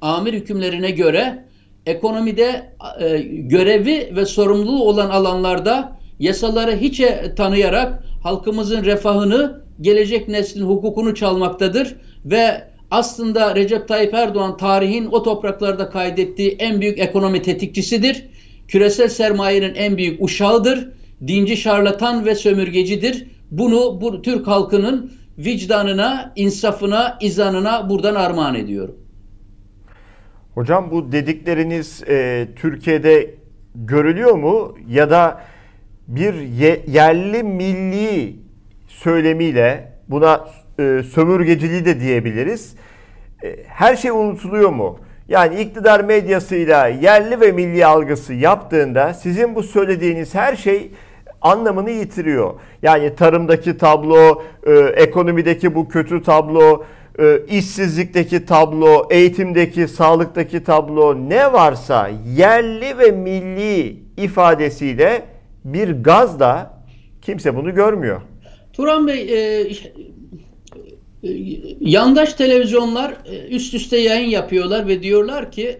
amir 0.00 0.32
hükümlerine 0.32 0.90
göre 0.90 1.43
ekonomide 1.86 2.72
e, 3.00 3.18
görevi 3.22 4.12
ve 4.16 4.26
sorumluluğu 4.26 4.84
olan 4.84 5.10
alanlarda 5.10 5.98
yasaları 6.18 6.76
hiçe 6.76 7.34
tanıyarak 7.36 8.04
halkımızın 8.22 8.84
refahını, 8.84 9.64
gelecek 9.80 10.28
neslin 10.28 10.62
hukukunu 10.62 11.14
çalmaktadır 11.14 11.96
ve 12.24 12.64
aslında 12.90 13.54
Recep 13.54 13.88
Tayyip 13.88 14.14
Erdoğan 14.14 14.56
tarihin 14.56 15.06
o 15.06 15.22
topraklarda 15.22 15.90
kaydettiği 15.90 16.56
en 16.58 16.80
büyük 16.80 16.98
ekonomi 16.98 17.42
tetikçisidir. 17.42 18.24
Küresel 18.68 19.08
sermayenin 19.08 19.74
en 19.74 19.96
büyük 19.96 20.22
uşağıdır. 20.22 20.88
Dinci 21.26 21.56
şarlatan 21.56 22.26
ve 22.26 22.34
sömürgecidir. 22.34 23.26
Bunu 23.50 24.00
bu 24.00 24.22
Türk 24.22 24.46
halkının 24.46 25.12
vicdanına, 25.38 26.32
insafına, 26.36 27.18
izanına 27.20 27.90
buradan 27.90 28.14
armağan 28.14 28.54
ediyorum. 28.54 29.03
Hocam 30.54 30.90
bu 30.90 31.12
dedikleriniz 31.12 32.02
e, 32.08 32.46
Türkiye'de 32.56 33.30
görülüyor 33.74 34.34
mu 34.34 34.74
ya 34.88 35.10
da 35.10 35.40
bir 36.08 36.34
ye, 36.34 36.82
yerli 36.86 37.42
milli 37.42 38.36
söylemiyle 38.86 39.92
buna 40.08 40.48
e, 40.78 41.02
sömürgeciliği 41.12 41.84
de 41.84 42.00
diyebiliriz. 42.00 42.76
E, 43.44 43.56
her 43.66 43.96
şey 43.96 44.10
unutuluyor 44.10 44.70
mu? 44.70 44.98
Yani 45.28 45.60
iktidar 45.60 46.00
medyasıyla 46.00 46.86
yerli 46.86 47.40
ve 47.40 47.52
milli 47.52 47.86
algısı 47.86 48.34
yaptığında 48.34 49.14
sizin 49.14 49.54
bu 49.54 49.62
söylediğiniz 49.62 50.34
her 50.34 50.56
şey 50.56 50.90
anlamını 51.42 51.90
yitiriyor. 51.90 52.54
Yani 52.82 53.14
tarımdaki 53.14 53.78
tablo, 53.78 54.42
e, 54.66 54.72
ekonomideki 54.72 55.74
bu 55.74 55.88
kötü 55.88 56.22
tablo, 56.22 56.84
e, 57.18 57.40
işsizlikteki 57.48 58.46
tablo, 58.46 59.08
eğitimdeki, 59.10 59.88
sağlıktaki 59.88 60.64
tablo 60.64 61.28
ne 61.28 61.52
varsa 61.52 62.10
yerli 62.36 62.98
ve 62.98 63.10
milli 63.10 63.96
ifadesiyle 64.16 65.22
bir 65.64 65.88
gazla 66.02 66.82
kimse 67.22 67.56
bunu 67.56 67.74
görmüyor. 67.74 68.20
Turan 68.72 69.06
Bey, 69.06 69.20
e, 69.20 69.60
e, 71.22 71.28
yandaş 71.80 72.34
televizyonlar 72.34 73.14
e, 73.26 73.48
üst 73.48 73.74
üste 73.74 73.96
yayın 73.96 74.30
yapıyorlar 74.30 74.88
ve 74.88 75.02
diyorlar 75.02 75.52
ki 75.52 75.78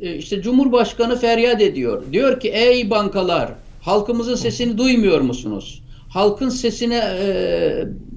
e, 0.00 0.14
işte 0.14 0.42
Cumhurbaşkanı 0.42 1.16
feryat 1.16 1.62
ediyor. 1.62 2.02
Diyor 2.12 2.40
ki 2.40 2.48
ey 2.48 2.90
bankalar 2.90 3.52
halkımızın 3.82 4.34
sesini 4.34 4.78
duymuyor 4.78 5.20
musunuz? 5.20 5.82
Halkın 6.08 6.48
sesine 6.48 6.96
e, 6.96 7.26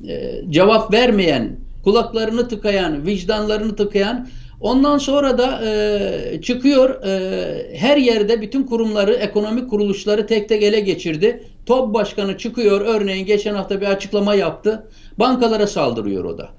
e, 0.08 0.42
cevap 0.50 0.94
vermeyen, 0.94 1.58
kulaklarını 1.84 2.48
tıkayan, 2.48 3.06
vicdanlarını 3.06 3.76
tıkayan 3.76 4.28
Ondan 4.62 4.98
sonra 4.98 5.38
da 5.38 5.62
e, 5.66 6.42
çıkıyor 6.42 7.04
e, 7.04 7.78
her 7.78 7.98
yerde 7.98 8.42
bütün 8.42 8.64
kurumları, 8.64 9.14
ekonomik 9.14 9.70
kuruluşları 9.70 10.28
tek 10.28 10.50
tek 10.50 10.64
ele 10.64 10.80
geçirdi. 10.80 11.44
TOB 11.66 11.94
başkanı 11.94 12.38
çıkıyor 12.38 12.82
örneğin 12.82 13.26
geçen 13.26 13.56
hafta 13.56 13.82
bir 13.82 13.86
açıklama 13.86 14.36
yaptı. 14.36 14.88
Bankalara 15.20 15.68
saldırıyor 15.68 16.24
o 16.24 16.38
da. 16.38 16.50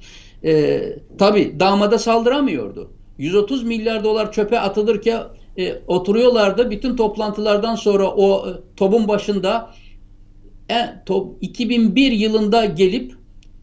E, 0.44 0.83
Tabi 1.18 1.61
damada 1.61 1.98
saldıramıyordu. 1.98 2.90
130 3.18 3.62
milyar 3.62 4.04
dolar 4.04 4.33
çöpe 4.33 4.61
atılırken 4.61 5.22
e, 5.59 5.74
oturuyorlardı. 5.87 6.70
Bütün 6.70 6.96
toplantılardan 6.96 7.74
sonra 7.74 8.11
o 8.11 8.48
e, 8.48 8.52
TOB'un 8.76 9.09
başında 9.09 9.70
e, 10.70 11.04
TOB 11.07 11.28
2001 11.40 12.12
yılında 12.12 12.64
gelip 12.64 13.17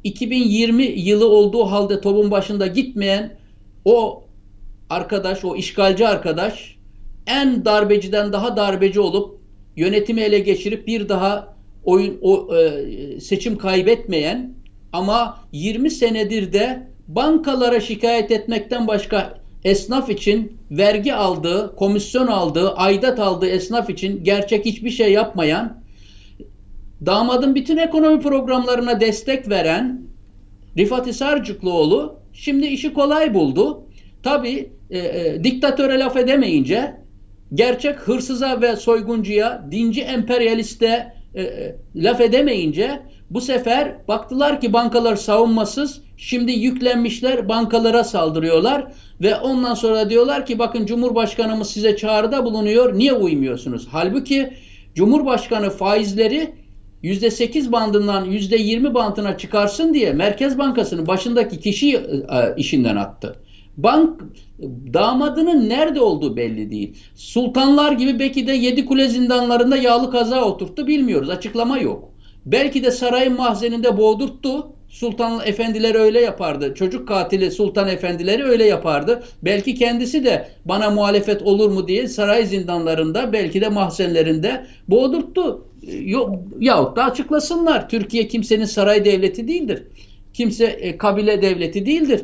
2020 0.05 0.83
yılı 0.83 1.29
olduğu 1.29 1.65
halde 1.65 2.01
TOB'un 2.01 2.31
başında 2.31 2.67
gitmeyen 2.67 3.37
o 3.85 4.23
arkadaş, 4.89 5.45
o 5.45 5.55
işgalci 5.55 6.07
arkadaş 6.07 6.75
en 7.27 7.65
darbeciden 7.65 8.33
daha 8.33 8.57
darbeci 8.57 8.99
olup 8.99 9.39
yönetimi 9.75 10.21
ele 10.21 10.39
geçirip 10.39 10.87
bir 10.87 11.09
daha 11.09 11.55
oyun 11.83 12.17
o 12.21 12.55
e, 12.55 13.19
seçim 13.19 13.57
kaybetmeyen 13.57 14.53
ama 14.93 15.39
20 15.51 15.91
senedir 15.91 16.53
de 16.53 16.87
bankalara 17.07 17.79
şikayet 17.79 18.31
etmekten 18.31 18.87
başka 18.87 19.39
esnaf 19.63 20.09
için 20.09 20.57
vergi 20.71 21.13
aldığı, 21.13 21.75
komisyon 21.75 22.27
aldığı, 22.27 22.73
aidat 22.73 23.19
aldığı 23.19 23.47
esnaf 23.47 23.89
için 23.89 24.23
gerçek 24.23 24.65
hiçbir 24.65 24.91
şey 24.91 25.11
yapmayan, 25.11 25.84
damadın 27.05 27.55
bütün 27.55 27.77
ekonomi 27.77 28.21
programlarına 28.21 28.99
destek 28.99 29.49
veren 29.49 30.01
Rifat 30.77 31.07
Hisarcıklıoğlu 31.07 32.19
şimdi 32.33 32.67
işi 32.67 32.93
kolay 32.93 33.33
buldu. 33.33 33.83
Tabi 34.23 34.69
e, 34.89 34.99
e, 34.99 35.43
diktatöre 35.43 35.99
laf 35.99 36.17
edemeyince 36.17 36.95
gerçek 37.53 37.99
hırsıza 37.99 38.61
ve 38.61 38.75
soyguncuya, 38.75 39.67
dinci 39.71 40.01
emperyaliste 40.01 41.13
e, 41.35 41.41
e, 41.41 41.75
laf 41.95 42.21
edemeyince 42.21 43.01
bu 43.29 43.41
sefer 43.41 44.07
baktılar 44.07 44.61
ki 44.61 44.73
bankalar 44.73 45.15
savunmasız. 45.15 46.01
Şimdi 46.17 46.51
yüklenmişler 46.51 47.49
bankalara 47.49 48.03
saldırıyorlar 48.03 48.91
ve 49.21 49.35
ondan 49.35 49.73
sonra 49.73 50.09
diyorlar 50.09 50.45
ki 50.45 50.59
bakın 50.59 50.85
Cumhurbaşkanımız 50.85 51.69
size 51.69 51.97
çağrıda 51.97 52.45
bulunuyor. 52.45 52.97
Niye 52.97 53.13
uymuyorsunuz? 53.13 53.87
Halbuki 53.91 54.53
Cumhurbaşkanı 54.95 55.69
faizleri 55.69 56.53
%8 57.05 57.71
bandından 57.71 58.25
%20 58.25 58.93
bandına 58.93 59.37
çıkarsın 59.37 59.93
diye 59.93 60.13
Merkez 60.13 60.57
Bankası'nın 60.57 61.07
başındaki 61.07 61.59
kişi 61.59 61.95
e, 61.95 62.01
işinden 62.57 62.95
attı. 62.95 63.35
Bank 63.77 64.21
damadının 64.93 65.69
nerede 65.69 66.01
olduğu 66.01 66.37
belli 66.37 66.71
değil. 66.71 66.97
Sultanlar 67.15 67.91
gibi 67.91 68.19
belki 68.19 68.47
de 68.47 68.51
yedi 68.51 68.85
kule 68.85 69.07
zindanlarında 69.07 69.77
yağlı 69.77 70.11
kaza 70.11 70.43
oturttu 70.45 70.87
bilmiyoruz. 70.87 71.29
Açıklama 71.29 71.77
yok. 71.77 72.09
Belki 72.45 72.83
de 72.83 72.91
sarayın 72.91 73.33
mahzeninde 73.33 73.97
boğdurttu. 73.97 74.67
Sultan 74.89 75.41
efendileri 75.45 75.97
öyle 75.97 76.21
yapardı. 76.21 76.73
Çocuk 76.75 77.07
katili 77.07 77.51
sultan 77.51 77.87
efendileri 77.87 78.43
öyle 78.43 78.65
yapardı. 78.65 79.23
Belki 79.41 79.75
kendisi 79.75 80.25
de 80.25 80.47
bana 80.65 80.89
muhalefet 80.89 81.41
olur 81.41 81.69
mu 81.69 81.87
diye 81.87 82.07
saray 82.07 82.45
zindanlarında 82.45 83.33
belki 83.33 83.61
de 83.61 83.69
mahzenlerinde 83.69 84.65
boğdurttu. 84.87 85.65
Yok, 86.05 86.35
yahut 86.59 86.97
da 86.97 87.03
açıklasınlar. 87.03 87.89
Türkiye 87.89 88.27
kimsenin 88.27 88.65
saray 88.65 89.05
devleti 89.05 89.47
değildir. 89.47 89.83
Kimse 90.33 90.65
e, 90.65 90.97
kabile 90.97 91.41
devleti 91.41 91.85
değildir 91.85 92.21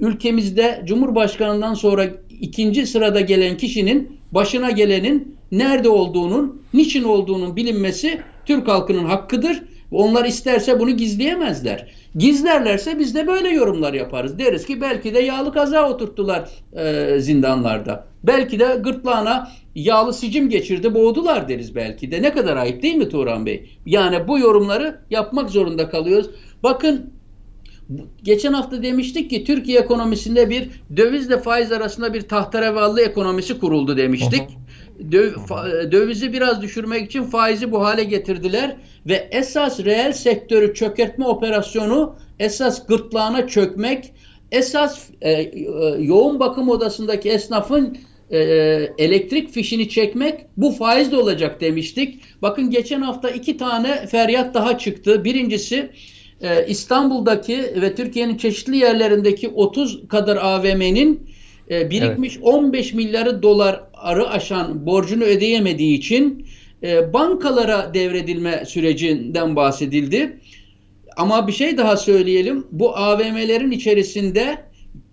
ülkemizde 0.00 0.82
Cumhurbaşkanından 0.84 1.74
sonra 1.74 2.06
ikinci 2.40 2.86
sırada 2.86 3.20
gelen 3.20 3.56
kişinin 3.56 4.18
başına 4.32 4.70
gelenin 4.70 5.36
nerede 5.52 5.88
olduğunun, 5.88 6.62
niçin 6.74 7.04
olduğunun 7.04 7.56
bilinmesi 7.56 8.20
Türk 8.46 8.68
halkının 8.68 9.04
hakkıdır. 9.04 9.62
Onlar 9.90 10.24
isterse 10.24 10.80
bunu 10.80 10.90
gizleyemezler. 10.96 11.94
Gizlerlerse 12.16 12.98
biz 12.98 13.14
de 13.14 13.26
böyle 13.26 13.48
yorumlar 13.48 13.92
yaparız. 13.92 14.38
Deriz 14.38 14.66
ki 14.66 14.80
belki 14.80 15.14
de 15.14 15.20
yağlı 15.20 15.52
kaza 15.52 15.90
oturttular 15.90 16.50
e, 16.76 17.20
zindanlarda. 17.20 18.06
Belki 18.22 18.58
de 18.58 18.80
gırtlağına 18.80 19.48
yağlı 19.74 20.12
sicim 20.12 20.48
geçirdi 20.48 20.94
boğdular 20.94 21.48
deriz 21.48 21.74
belki 21.74 22.10
de. 22.10 22.22
Ne 22.22 22.32
kadar 22.32 22.56
ayıp 22.56 22.82
değil 22.82 22.94
mi 22.94 23.08
Turan 23.08 23.46
Bey? 23.46 23.78
Yani 23.86 24.28
bu 24.28 24.38
yorumları 24.38 25.00
yapmak 25.10 25.50
zorunda 25.50 25.88
kalıyoruz. 25.90 26.30
Bakın 26.62 27.14
Geçen 28.22 28.52
hafta 28.52 28.82
demiştik 28.82 29.30
ki 29.30 29.44
Türkiye 29.44 29.80
ekonomisinde 29.80 30.50
bir 30.50 30.70
dövizle 30.96 31.38
faiz 31.38 31.72
arasında 31.72 32.14
bir 32.14 32.20
tahterevallı 32.20 33.00
ekonomisi 33.00 33.58
kuruldu 33.58 33.96
demiştik. 33.96 34.40
Döv, 34.40 34.63
dövizi 35.92 36.32
biraz 36.32 36.62
düşürmek 36.62 37.06
için 37.06 37.22
faizi 37.22 37.72
bu 37.72 37.84
hale 37.84 38.04
getirdiler 38.04 38.76
ve 39.06 39.28
esas 39.30 39.80
reel 39.80 40.12
sektörü 40.12 40.74
çökertme 40.74 41.26
operasyonu 41.26 42.16
esas 42.38 42.86
gırtlağına 42.86 43.48
çökmek, 43.48 44.12
esas 44.52 45.10
e, 45.20 45.32
e, 45.32 45.62
yoğun 45.98 46.40
bakım 46.40 46.68
odasındaki 46.68 47.30
esnafın 47.30 47.98
e, 48.30 48.38
elektrik 48.98 49.50
fişini 49.50 49.88
çekmek 49.88 50.40
bu 50.56 50.70
faizle 50.70 51.16
olacak 51.16 51.60
demiştik. 51.60 52.20
Bakın 52.42 52.70
geçen 52.70 53.00
hafta 53.00 53.30
iki 53.30 53.56
tane 53.56 54.06
feryat 54.06 54.54
daha 54.54 54.78
çıktı. 54.78 55.24
Birincisi 55.24 55.90
e, 56.40 56.66
İstanbul'daki 56.66 57.58
ve 57.58 57.94
Türkiye'nin 57.94 58.36
çeşitli 58.36 58.76
yerlerindeki 58.76 59.48
30 59.48 60.08
kadar 60.08 60.36
AVM'nin 60.36 61.30
e, 61.70 61.90
birikmiş 61.90 62.36
evet. 62.36 62.46
15 62.46 62.94
milyarı 62.94 63.42
doları 64.04 64.30
aşan 64.30 64.86
borcunu 64.86 65.24
ödeyemediği 65.24 65.98
için 65.98 66.46
e, 66.82 67.12
bankalara 67.12 67.94
devredilme 67.94 68.64
sürecinden 68.66 69.56
bahsedildi. 69.56 70.38
Ama 71.16 71.46
bir 71.46 71.52
şey 71.52 71.76
daha 71.76 71.96
söyleyelim. 71.96 72.66
Bu 72.72 72.96
AVM'lerin 72.96 73.70
içerisinde 73.70 74.58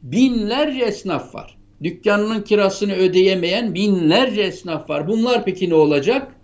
binlerce 0.03 0.81
esnaf 0.81 1.35
var. 1.35 1.57
Dükkanının 1.83 2.41
kirasını 2.41 2.93
ödeyemeyen 2.93 3.73
binlerce 3.73 4.41
esnaf 4.41 4.89
var. 4.89 5.07
Bunlar 5.07 5.45
peki 5.45 5.69
ne 5.69 5.75
olacak? 5.75 6.35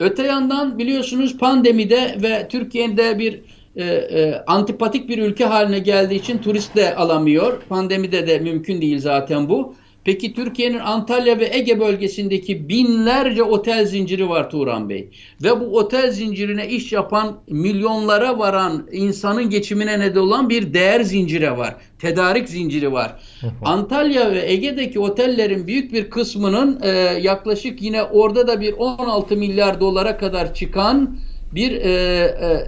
Öte 0.00 0.22
yandan 0.22 0.78
biliyorsunuz 0.78 1.38
pandemide 1.38 2.16
ve 2.22 2.48
Türkiye'de 2.48 3.18
bir 3.18 3.40
e, 3.76 3.84
e, 3.84 4.44
antipatik 4.46 5.08
bir 5.08 5.18
ülke 5.18 5.44
haline 5.44 5.78
geldiği 5.78 6.14
için 6.14 6.38
turist 6.38 6.76
de 6.76 6.94
alamıyor. 6.94 7.62
Pandemide 7.68 8.26
de 8.26 8.38
mümkün 8.38 8.80
değil 8.80 8.98
zaten 8.98 9.48
bu. 9.48 9.74
Peki 10.04 10.34
Türkiye'nin 10.34 10.78
Antalya 10.78 11.38
ve 11.38 11.48
Ege 11.52 11.80
bölgesindeki 11.80 12.68
binlerce 12.68 13.42
otel 13.42 13.86
zinciri 13.86 14.28
var 14.28 14.50
Turan 14.50 14.88
Bey. 14.88 15.08
Ve 15.42 15.60
bu 15.60 15.78
otel 15.78 16.10
zincirine 16.10 16.68
iş 16.68 16.92
yapan 16.92 17.38
milyonlara 17.48 18.38
varan 18.38 18.88
insanın 18.92 19.50
geçimine 19.50 20.00
neden 20.00 20.20
olan 20.20 20.48
bir 20.48 20.74
değer 20.74 21.00
zinciri 21.00 21.58
var. 21.58 21.76
Tedarik 21.98 22.48
zinciri 22.48 22.92
var. 22.92 23.20
Antalya 23.64 24.32
ve 24.32 24.52
Ege'deki 24.52 25.00
otellerin 25.00 25.66
büyük 25.66 25.92
bir 25.92 26.10
kısmının 26.10 26.80
e, 26.82 26.88
yaklaşık 27.20 27.82
yine 27.82 28.02
orada 28.02 28.46
da 28.46 28.60
bir 28.60 28.72
16 28.72 29.36
milyar 29.36 29.80
dolara 29.80 30.16
kadar 30.16 30.54
çıkan 30.54 31.18
bir 31.54 31.72
e, 31.72 31.90
e, 31.90 32.66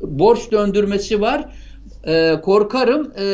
borç 0.00 0.52
döndürmesi 0.52 1.20
var. 1.20 1.44
E, 2.06 2.40
korkarım 2.42 3.12
e, 3.16 3.24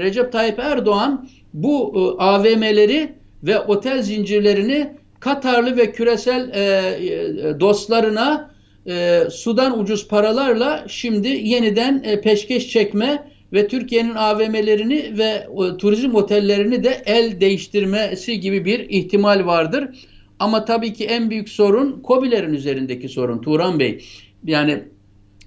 Recep 0.00 0.32
Tayyip 0.32 0.58
Erdoğan 0.58 1.28
bu 1.52 1.92
e, 1.96 2.22
AVM'leri 2.22 3.12
ve 3.42 3.58
otel 3.58 4.02
zincirlerini 4.02 4.90
Katarlı 5.20 5.76
ve 5.76 5.92
küresel 5.92 6.50
e, 6.54 6.60
e, 6.60 7.60
dostlarına 7.60 8.54
e, 8.86 9.20
sudan 9.30 9.80
ucuz 9.80 10.08
paralarla 10.08 10.84
şimdi 10.88 11.28
yeniden 11.28 12.02
e, 12.04 12.20
peşkeş 12.20 12.68
çekme 12.68 13.28
ve 13.52 13.68
Türkiye'nin 13.68 14.14
AVM'lerini 14.14 15.18
ve 15.18 15.46
e, 15.64 15.76
turizm 15.76 16.14
otellerini 16.14 16.84
de 16.84 17.02
el 17.06 17.40
değiştirmesi 17.40 18.40
gibi 18.40 18.64
bir 18.64 18.80
ihtimal 18.88 19.46
vardır. 19.46 19.88
Ama 20.38 20.64
tabii 20.64 20.92
ki 20.92 21.04
en 21.04 21.30
büyük 21.30 21.48
sorun 21.48 22.02
COBİ'lerin 22.06 22.54
üzerindeki 22.54 23.08
sorun 23.08 23.40
Turan 23.42 23.78
Bey. 23.78 24.04
Yani 24.44 24.82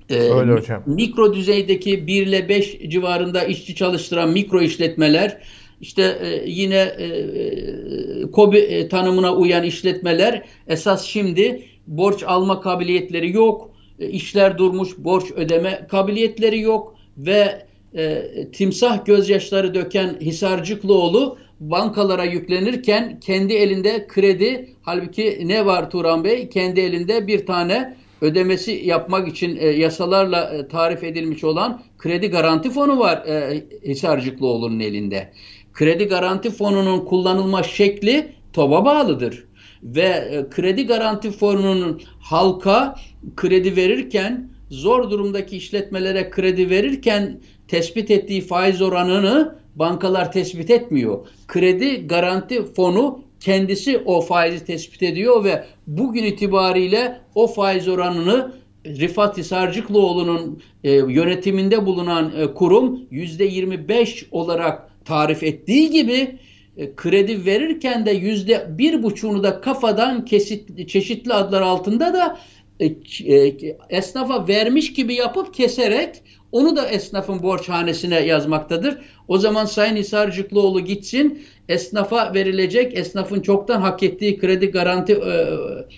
Ee, 0.09 0.15
Öyle 0.15 0.51
hocam. 0.51 0.83
Mikro 0.85 1.33
düzeydeki 1.33 2.07
1 2.07 2.27
ile 2.27 2.49
5 2.49 2.79
civarında 2.87 3.43
işçi 3.43 3.75
çalıştıran 3.75 4.29
mikro 4.29 4.61
işletmeler, 4.61 5.37
işte 5.85 6.17
e, 6.21 6.49
yine 6.49 6.95
e, 6.97 7.05
e 7.05 8.31
KOBİ 8.31 8.57
e, 8.57 8.87
tanımına 8.87 9.35
uyan 9.35 9.63
işletmeler 9.63 10.45
esas 10.67 11.05
şimdi 11.05 11.63
borç 11.87 12.23
alma 12.23 12.61
kabiliyetleri 12.61 13.31
yok, 13.31 13.71
e, 13.99 14.09
işler 14.09 14.57
durmuş, 14.57 14.97
borç 14.97 15.31
ödeme 15.35 15.87
kabiliyetleri 15.89 16.59
yok 16.59 16.95
ve 17.17 17.65
e, 17.97 18.23
timsah 18.51 19.05
gözyaşları 19.05 19.73
döken 19.73 20.17
Hisarcıklıoğlu 20.21 21.37
bankalara 21.59 22.23
yüklenirken 22.23 23.19
kendi 23.19 23.53
elinde 23.53 24.07
kredi 24.07 24.69
halbuki 24.81 25.41
ne 25.45 25.65
var 25.65 25.89
Turan 25.89 26.23
Bey? 26.23 26.49
Kendi 26.49 26.81
elinde 26.81 27.27
bir 27.27 27.45
tane 27.45 27.95
ödemesi 28.21 28.71
yapmak 28.71 29.27
için 29.27 29.57
e, 29.57 29.67
yasalarla 29.67 30.53
e, 30.53 30.67
tarif 30.67 31.03
edilmiş 31.03 31.43
olan 31.43 31.83
kredi 31.97 32.27
garanti 32.27 32.69
fonu 32.69 32.99
var 32.99 33.25
e, 33.27 33.63
Hisarcıklıoğlu'nun 33.83 34.79
elinde. 34.79 35.31
Kredi 35.75 36.05
garanti 36.05 36.51
fonunun 36.51 37.05
kullanılma 37.05 37.63
şekli 37.63 38.31
TOB'a 38.53 38.85
bağlıdır. 38.85 39.45
Ve 39.83 40.01
e, 40.01 40.49
kredi 40.49 40.85
garanti 40.85 41.31
fonunun 41.31 42.01
halka 42.19 42.95
kredi 43.35 43.75
verirken 43.75 44.49
zor 44.69 45.09
durumdaki 45.09 45.57
işletmelere 45.57 46.29
kredi 46.29 46.69
verirken 46.69 47.41
tespit 47.67 48.11
ettiği 48.11 48.41
faiz 48.41 48.81
oranını 48.81 49.55
bankalar 49.75 50.31
tespit 50.31 50.69
etmiyor. 50.69 51.27
Kredi 51.47 52.07
garanti 52.07 52.73
fonu 52.73 53.23
kendisi 53.39 53.97
o 54.05 54.21
faizi 54.21 54.65
tespit 54.65 55.03
ediyor 55.03 55.43
ve 55.43 55.65
bugün 55.87 56.23
itibariyle 56.23 57.21
o 57.35 57.47
faiz 57.47 57.87
oranını 57.87 58.51
Rifat 58.85 59.37
Hisarcıklıoğlu'nun 59.37 60.61
e, 60.83 60.91
yönetiminde 60.91 61.85
bulunan 61.85 62.31
e, 62.37 62.53
kurum 62.53 62.99
%25 63.11 64.25
olarak 64.31 64.94
tarif 65.05 65.43
ettiği 65.43 65.89
gibi 65.89 66.37
e, 66.77 66.95
kredi 66.95 67.45
verirken 67.45 68.05
de 68.05 68.11
yüzde 68.11 68.65
bir 68.69 69.03
buçuğunu 69.03 69.43
da 69.43 69.61
kafadan 69.61 70.25
kesit, 70.25 70.89
çeşitli 70.89 71.33
adlar 71.33 71.61
altında 71.61 72.13
da 72.13 72.39
e, 72.79 72.85
e, 72.85 73.55
esnafa 73.89 74.47
vermiş 74.47 74.93
gibi 74.93 75.13
yapıp 75.13 75.53
keserek 75.53 76.15
onu 76.51 76.75
da 76.75 76.87
esnafın 76.87 77.43
borçhanesine 77.43 78.19
yazmaktadır. 78.19 78.97
O 79.27 79.37
zaman 79.37 79.65
Sayın 79.65 79.95
Hisarcıklıoğlu 79.95 80.79
gitsin 80.79 81.43
esnafa 81.69 82.33
verilecek, 82.33 82.97
esnafın 82.97 83.41
çoktan 83.41 83.81
hak 83.81 84.03
ettiği 84.03 84.39
kredi 84.39 84.71
garanti 84.71 85.19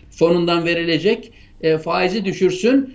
fonundan 0.09 0.65
verilecek 0.65 1.31
faizi 1.83 2.25
düşürsün, 2.25 2.93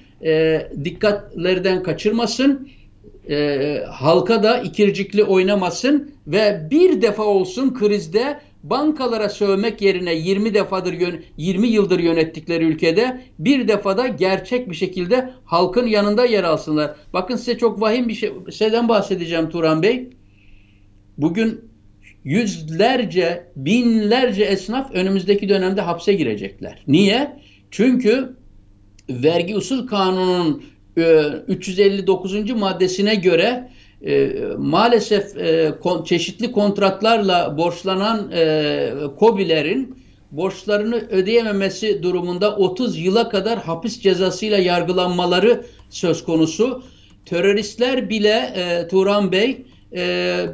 dikkatlerden 0.85 1.83
kaçırmasın, 1.83 2.69
e, 3.31 3.79
halka 3.91 4.43
da 4.43 4.59
ikircikli 4.59 5.25
oynamasın 5.25 6.11
ve 6.27 6.69
bir 6.71 7.03
defa 7.03 7.23
olsun 7.23 7.75
krizde 7.75 8.41
bankalara 8.63 9.29
sövmek 9.29 9.83
yerine 9.83 10.15
20 10.15 10.55
defadır 10.55 10.95
20 11.37 11.69
yıldır 11.69 11.99
yönettikleri 11.99 12.65
ülkede 12.65 13.21
bir 13.39 13.69
defada 13.69 14.07
gerçek 14.07 14.71
bir 14.71 14.75
şekilde 14.75 15.31
halkın 15.45 15.87
yanında 15.87 16.25
yer 16.25 16.45
alsınlar. 16.45 16.95
Bakın 17.13 17.37
size 17.37 17.59
çok 17.59 17.81
vahim 17.81 18.09
bir 18.09 18.15
şey, 18.15 18.33
şeyden 18.53 18.89
bahsedeceğim 18.89 19.51
Turan 19.51 19.83
Bey. 19.83 20.09
Bugün 21.19 21.61
yüzlerce, 22.25 23.47
binlerce 23.57 24.45
esnaf 24.45 24.95
önümüzdeki 24.95 25.49
dönemde 25.49 25.81
hapse 25.81 26.13
girecekler. 26.13 26.83
Niye? 26.89 27.41
Çünkü 27.71 28.37
vergi 29.09 29.57
usul 29.57 29.87
kanunun 29.87 30.63
359. 30.97 32.35
E, 32.35 32.53
maddesine 32.53 33.15
göre 33.15 33.69
e, 34.07 34.33
maalesef 34.59 35.37
e, 35.37 35.75
kon, 35.83 36.05
çeşitli 36.05 36.53
kontratlarla 36.53 37.59
borçlanan 37.59 38.31
e, 38.33 38.93
KOBİ'lerin 39.19 39.97
borçlarını 40.31 40.97
ödeyememesi 40.97 42.03
durumunda 42.03 42.57
30 42.57 42.99
yıla 42.99 43.29
kadar 43.29 43.59
hapis 43.59 44.01
cezasıyla 44.01 44.59
yargılanmaları 44.59 45.65
söz 45.91 46.25
konusu. 46.25 46.83
Teröristler 47.27 48.11
bile 48.11 48.53
e, 48.57 48.89
Turan 48.89 49.33
Bey 49.33 49.63
e, 49.97 50.47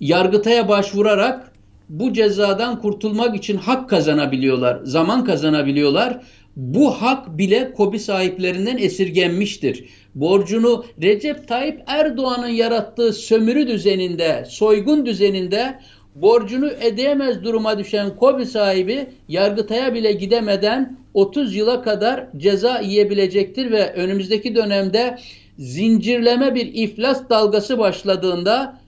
Yargıtay'a 0.00 0.68
başvurarak 0.68 1.52
bu 1.88 2.12
cezadan 2.12 2.80
kurtulmak 2.80 3.36
için 3.36 3.56
hak 3.56 3.90
kazanabiliyorlar, 3.90 4.80
zaman 4.84 5.24
kazanabiliyorlar. 5.24 6.20
Bu 6.58 6.90
hak 6.90 7.38
bile 7.38 7.72
KOBİ 7.72 7.98
sahiplerinden 7.98 8.76
esirgenmiştir. 8.78 9.84
Borcunu 10.14 10.84
Recep 11.02 11.48
Tayyip 11.48 11.80
Erdoğan'ın 11.86 12.48
yarattığı 12.48 13.12
sömürü 13.12 13.66
düzeninde, 13.66 14.44
soygun 14.48 15.06
düzeninde 15.06 15.78
borcunu 16.14 16.66
ödeyemez 16.66 17.44
duruma 17.44 17.78
düşen 17.78 18.16
KOBİ 18.16 18.46
sahibi 18.46 19.06
Yargıtay'a 19.28 19.94
bile 19.94 20.12
gidemeden 20.12 20.98
30 21.14 21.56
yıla 21.56 21.82
kadar 21.82 22.26
ceza 22.36 22.78
yiyebilecektir 22.78 23.70
ve 23.70 23.92
önümüzdeki 23.92 24.54
dönemde 24.54 25.18
zincirleme 25.58 26.54
bir 26.54 26.70
iflas 26.74 27.30
dalgası 27.30 27.78
başladığında 27.78 28.80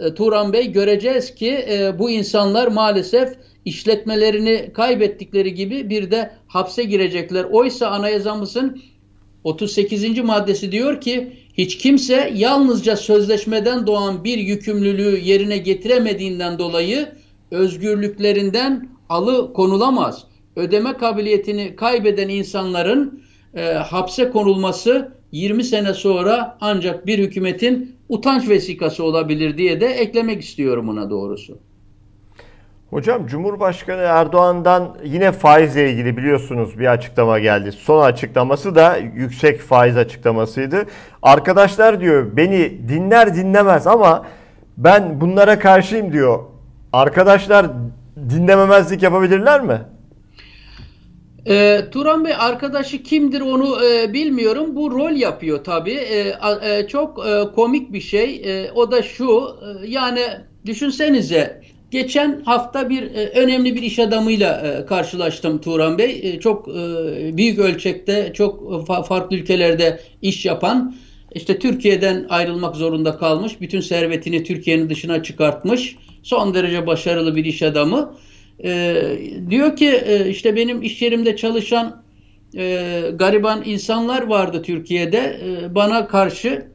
e, 0.00 0.14
Turan 0.14 0.52
Bey 0.52 0.72
göreceğiz 0.72 1.34
ki 1.34 1.66
e, 1.70 1.98
bu 1.98 2.10
insanlar 2.10 2.66
maalesef 2.66 3.34
işletmelerini 3.64 4.70
kaybettikleri 4.74 5.54
gibi 5.54 5.90
bir 5.90 6.10
de 6.10 6.30
hapse 6.46 6.84
girecekler. 6.84 7.44
Oysa 7.44 7.88
anayasamızın 7.88 8.82
38. 9.44 10.18
maddesi 10.18 10.72
diyor 10.72 11.00
ki 11.00 11.32
hiç 11.54 11.78
kimse 11.78 12.32
yalnızca 12.34 12.96
sözleşmeden 12.96 13.86
doğan 13.86 14.24
bir 14.24 14.38
yükümlülüğü 14.38 15.20
yerine 15.24 15.58
getiremediğinden 15.58 16.58
dolayı 16.58 17.08
özgürlüklerinden 17.50 18.88
alı 19.08 19.52
konulamaz. 19.52 20.24
Ödeme 20.56 20.96
kabiliyetini 20.96 21.76
kaybeden 21.76 22.28
insanların 22.28 23.22
e, 23.54 23.64
hapse 23.64 24.30
konulması 24.30 25.12
20 25.32 25.64
sene 25.64 25.94
sonra 25.94 26.58
ancak 26.60 27.06
bir 27.06 27.18
hükümetin 27.18 27.96
utanç 28.08 28.48
vesikası 28.48 29.04
olabilir 29.04 29.58
diye 29.58 29.80
de 29.80 29.86
eklemek 29.86 30.42
istiyorum 30.42 30.88
buna 30.88 31.10
doğrusu. 31.10 31.58
Hocam 32.94 33.26
Cumhurbaşkanı 33.26 34.00
Erdoğan'dan 34.00 34.96
yine 35.04 35.32
faizle 35.32 35.90
ilgili 35.90 36.16
biliyorsunuz 36.16 36.78
bir 36.78 36.86
açıklama 36.86 37.38
geldi. 37.38 37.72
Son 37.72 38.04
açıklaması 38.04 38.74
da 38.74 38.96
yüksek 38.96 39.60
faiz 39.60 39.96
açıklamasıydı. 39.96 40.84
Arkadaşlar 41.22 42.00
diyor 42.00 42.36
beni 42.36 42.88
dinler 42.88 43.36
dinlemez 43.36 43.86
ama 43.86 44.26
ben 44.76 45.20
bunlara 45.20 45.58
karşıyım 45.58 46.12
diyor. 46.12 46.38
Arkadaşlar 46.92 47.66
dinlememezlik 48.30 49.02
yapabilirler 49.02 49.60
mi? 49.60 49.80
E, 51.46 51.80
Turan 51.90 52.24
Bey 52.24 52.34
arkadaşı 52.38 53.02
kimdir 53.02 53.40
onu 53.40 53.84
e, 53.84 54.12
bilmiyorum. 54.12 54.76
Bu 54.76 54.90
rol 54.90 55.12
yapıyor 55.12 55.64
tabii. 55.64 55.98
E, 55.98 56.34
e, 56.62 56.86
çok 56.86 57.26
e, 57.26 57.42
komik 57.54 57.92
bir 57.92 58.00
şey. 58.00 58.42
E, 58.44 58.72
o 58.72 58.90
da 58.92 59.02
şu. 59.02 59.42
E, 59.82 59.86
yani 59.86 60.20
düşünsenize 60.66 61.73
geçen 61.94 62.40
hafta 62.44 62.90
bir 62.90 63.02
e, 63.02 63.28
önemli 63.28 63.74
bir 63.74 63.82
iş 63.82 63.98
adamıyla 63.98 64.60
e, 64.60 64.86
karşılaştım 64.86 65.60
Turan 65.60 65.98
Bey. 65.98 66.20
E, 66.22 66.40
çok 66.40 66.68
büyük 67.36 67.58
ölçekte, 67.58 68.32
çok 68.34 68.86
fa 68.86 69.02
farklı 69.02 69.36
ülkelerde 69.36 70.00
iş 70.22 70.44
yapan, 70.44 70.96
işte 71.34 71.58
Türkiye'den 71.58 72.26
ayrılmak 72.28 72.76
zorunda 72.76 73.18
kalmış, 73.18 73.60
bütün 73.60 73.80
servetini 73.80 74.44
Türkiye'nin 74.44 74.90
dışına 74.90 75.22
çıkartmış, 75.22 75.96
son 76.22 76.54
derece 76.54 76.86
başarılı 76.86 77.36
bir 77.36 77.44
iş 77.44 77.62
adamı. 77.62 78.14
Diyor 79.50 79.76
ki 79.76 80.02
işte 80.28 80.56
benim 80.56 80.82
iş 80.82 81.02
yerimde 81.02 81.36
çalışan 81.36 82.02
gariban 83.14 83.62
insanlar 83.64 84.22
vardı 84.22 84.62
Türkiye'de. 84.62 85.40
Bana 85.74 86.06
karşı 86.06 86.66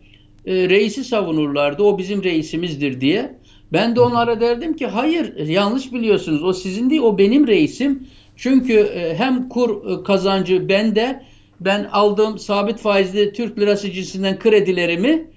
reisi 0.45 1.03
savunurlardı. 1.03 1.83
O 1.83 1.97
bizim 1.97 2.23
reisimizdir 2.23 3.01
diye. 3.01 3.38
Ben 3.73 3.95
de 3.95 4.01
onlara 4.01 4.41
derdim 4.41 4.75
ki 4.75 4.87
hayır 4.87 5.47
yanlış 5.47 5.93
biliyorsunuz. 5.93 6.43
O 6.43 6.53
sizin 6.53 6.89
değil 6.89 7.01
o 7.01 7.17
benim 7.17 7.47
reisim. 7.47 8.07
Çünkü 8.35 8.73
e, 8.73 9.15
hem 9.15 9.49
kur 9.49 9.91
e, 9.91 10.03
kazancı 10.03 10.69
bende 10.69 11.23
ben 11.59 11.83
aldığım 11.91 12.39
sabit 12.39 12.79
faizli 12.79 13.33
Türk 13.33 13.59
lirası 13.59 13.91
cinsinden 13.91 14.39
kredilerimi 14.39 15.27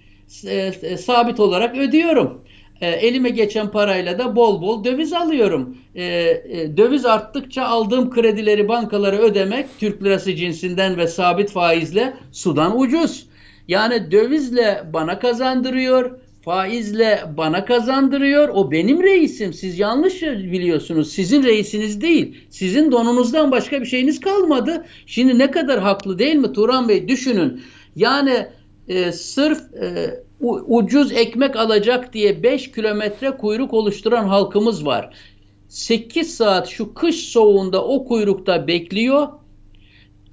e, 0.47 0.97
sabit 0.97 1.41
olarak 1.41 1.77
ödüyorum. 1.77 2.43
Elime 2.81 3.31
geçen 3.31 3.71
parayla 3.71 4.19
da 4.19 4.37
bol 4.37 4.63
bol 4.63 4.85
döviz 4.85 5.13
alıyorum. 5.13 5.77
Döviz 6.77 7.07
arttıkça 7.07 7.65
aldığım 7.65 8.11
kredileri 8.11 8.69
bankalara 8.69 9.17
ödemek 9.17 9.67
Türk 9.81 10.05
lirası 10.05 10.35
cinsinden 10.35 10.97
ve 10.97 11.07
sabit 11.07 11.51
faizle 11.51 12.15
sudan 12.33 12.81
ucuz. 12.81 13.27
Yani 13.69 14.11
dövizle 14.11 14.83
bana 14.93 15.19
kazandırıyor, 15.19 16.19
faizle 16.45 17.25
bana 17.37 17.65
kazandırıyor. 17.65 18.49
O 18.49 18.71
benim 18.71 19.03
reisim. 19.03 19.53
Siz 19.53 19.79
yanlış 19.79 20.23
biliyorsunuz. 20.23 21.13
Sizin 21.13 21.43
reisiniz 21.43 22.01
değil. 22.01 22.37
Sizin 22.51 22.93
donunuzdan 22.93 23.51
başka 23.51 23.81
bir 23.81 23.87
şeyiniz 23.87 24.21
kalmadı. 24.21 24.85
Şimdi 25.07 25.39
ne 25.39 25.51
kadar 25.51 25.81
haklı 25.81 26.19
değil 26.19 26.37
mi 26.37 26.53
Turan 26.53 26.89
Bey? 26.89 27.09
Düşünün. 27.09 27.63
Yani 27.97 28.47
e, 28.89 29.13
sırf 29.13 29.59
e, 29.75 30.21
ucuz 30.67 31.13
ekmek 31.13 31.57
alacak 31.57 32.13
diye 32.13 32.43
5 32.43 32.73
kilometre 32.73 33.31
kuyruk 33.31 33.75
oluşturan 33.75 34.25
halkımız 34.25 34.87
var. 34.87 35.15
8 35.69 36.35
saat 36.35 36.69
şu 36.69 36.95
kış 36.95 37.17
soğuğunda 37.17 37.85
o 37.85 38.05
kuyrukta 38.05 38.67
bekliyor. 38.67 39.29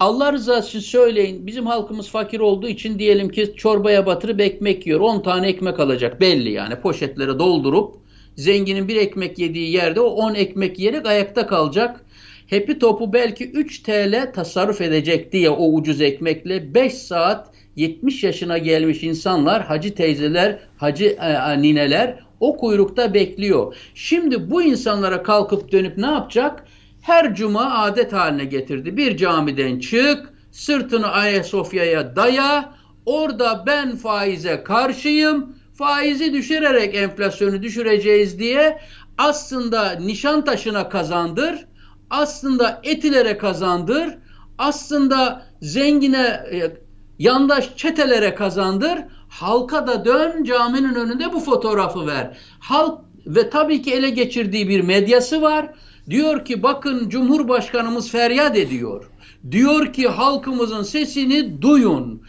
Allah 0.00 0.32
rızası 0.32 0.68
için 0.68 0.80
söyleyin 0.80 1.46
bizim 1.46 1.66
halkımız 1.66 2.08
fakir 2.08 2.40
olduğu 2.40 2.68
için 2.68 2.98
diyelim 2.98 3.28
ki 3.28 3.54
çorbaya 3.56 4.06
batırıp 4.06 4.40
ekmek 4.40 4.86
yiyor. 4.86 5.00
10 5.00 5.22
tane 5.22 5.48
ekmek 5.48 5.80
alacak 5.80 6.20
belli 6.20 6.50
yani 6.50 6.76
poşetlere 6.76 7.38
doldurup 7.38 7.94
zenginin 8.36 8.88
bir 8.88 8.96
ekmek 8.96 9.38
yediği 9.38 9.72
yerde 9.72 10.00
o 10.00 10.06
10 10.06 10.34
ekmek 10.34 10.78
yiyerek 10.78 11.06
ayakta 11.06 11.46
kalacak. 11.46 12.04
Hepi 12.46 12.78
topu 12.78 13.12
belki 13.12 13.50
3 13.50 13.82
TL 13.82 14.32
tasarruf 14.34 14.80
edecek 14.80 15.32
diye 15.32 15.50
o 15.50 15.72
ucuz 15.72 16.00
ekmekle 16.00 16.74
5 16.74 16.94
saat 16.94 17.50
70 17.76 18.24
yaşına 18.24 18.58
gelmiş 18.58 19.02
insanlar, 19.02 19.62
hacı 19.62 19.94
teyzeler, 19.94 20.58
hacı 20.76 21.04
e, 21.06 21.62
nineler 21.62 22.18
o 22.40 22.56
kuyrukta 22.56 23.14
bekliyor. 23.14 23.76
Şimdi 23.94 24.50
bu 24.50 24.62
insanlara 24.62 25.22
kalkıp 25.22 25.72
dönüp 25.72 25.98
ne 25.98 26.06
yapacak? 26.06 26.64
Her 27.00 27.34
cuma 27.34 27.70
adet 27.74 28.12
haline 28.12 28.44
getirdi. 28.44 28.96
Bir 28.96 29.16
camiden 29.16 29.78
çık, 29.78 30.34
sırtını 30.50 31.08
Ayasofya'ya 31.08 32.16
daya, 32.16 32.74
orada 33.06 33.64
ben 33.66 33.96
faize 33.96 34.62
karşıyım, 34.62 35.56
faizi 35.74 36.32
düşürerek 36.32 36.94
enflasyonu 36.94 37.62
düşüreceğiz 37.62 38.38
diye 38.38 38.78
aslında 39.18 39.90
nişan 39.90 40.44
taşına 40.44 40.88
kazandır, 40.88 41.66
aslında 42.10 42.80
etilere 42.82 43.38
kazandır, 43.38 44.18
aslında 44.58 45.42
zengine 45.62 46.26
e, 46.52 46.76
yandaş 47.18 47.76
çetelere 47.76 48.34
kazandır, 48.34 48.98
halka 49.28 49.86
da 49.86 50.04
dön 50.04 50.44
caminin 50.44 50.94
önünde 50.94 51.32
bu 51.32 51.40
fotoğrafı 51.40 52.06
ver. 52.06 52.38
Halk 52.60 53.00
ve 53.26 53.50
tabii 53.50 53.82
ki 53.82 53.92
ele 53.94 54.10
geçirdiği 54.10 54.68
bir 54.68 54.80
medyası 54.80 55.42
var. 55.42 55.70
Diyor 56.10 56.44
ki 56.44 56.62
bakın 56.62 57.08
Cumhurbaşkanımız 57.08 58.10
feryat 58.10 58.56
ediyor. 58.56 59.10
Diyor 59.50 59.92
ki 59.92 60.08
halkımızın 60.08 60.82
sesini 60.82 61.62
duyun. 61.62 62.22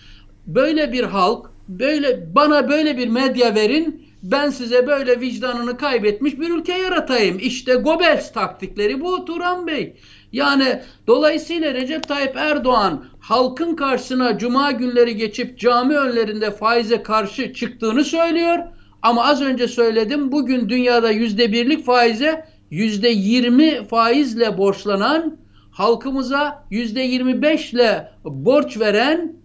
Böyle 0.47 0.93
bir 0.93 1.03
halk, 1.03 1.45
böyle 1.67 2.35
bana 2.35 2.69
böyle 2.69 2.97
bir 2.97 3.07
medya 3.07 3.55
verin. 3.55 4.05
Ben 4.23 4.49
size 4.49 4.87
böyle 4.87 5.21
vicdanını 5.21 5.77
kaybetmiş 5.77 6.39
bir 6.39 6.49
ülke 6.49 6.73
yaratayım. 6.73 7.39
İşte 7.39 7.75
Goebbels 7.75 8.33
taktikleri 8.33 9.01
bu 9.01 9.25
Turan 9.25 9.67
Bey. 9.67 9.95
Yani 10.31 10.81
dolayısıyla 11.07 11.73
Recep 11.73 12.07
Tayyip 12.07 12.35
Erdoğan 12.35 13.05
halkın 13.19 13.75
karşısına 13.75 14.37
cuma 14.37 14.71
günleri 14.71 15.15
geçip 15.15 15.59
cami 15.59 15.97
önlerinde 15.97 16.51
faize 16.51 17.03
karşı 17.03 17.53
çıktığını 17.53 18.03
söylüyor. 18.03 18.59
Ama 19.01 19.25
az 19.25 19.41
önce 19.41 19.67
söyledim 19.67 20.31
bugün 20.31 20.69
dünyada 20.69 21.11
yüzde 21.11 21.51
birlik 21.51 21.85
faize 21.85 22.45
yüzde 22.71 23.09
yirmi 23.09 23.85
faizle 23.87 24.57
borçlanan 24.57 25.37
halkımıza 25.71 26.65
yüzde 26.69 27.01
yirmi 27.01 27.41
beşle 27.41 28.11
borç 28.23 28.79
veren 28.79 29.35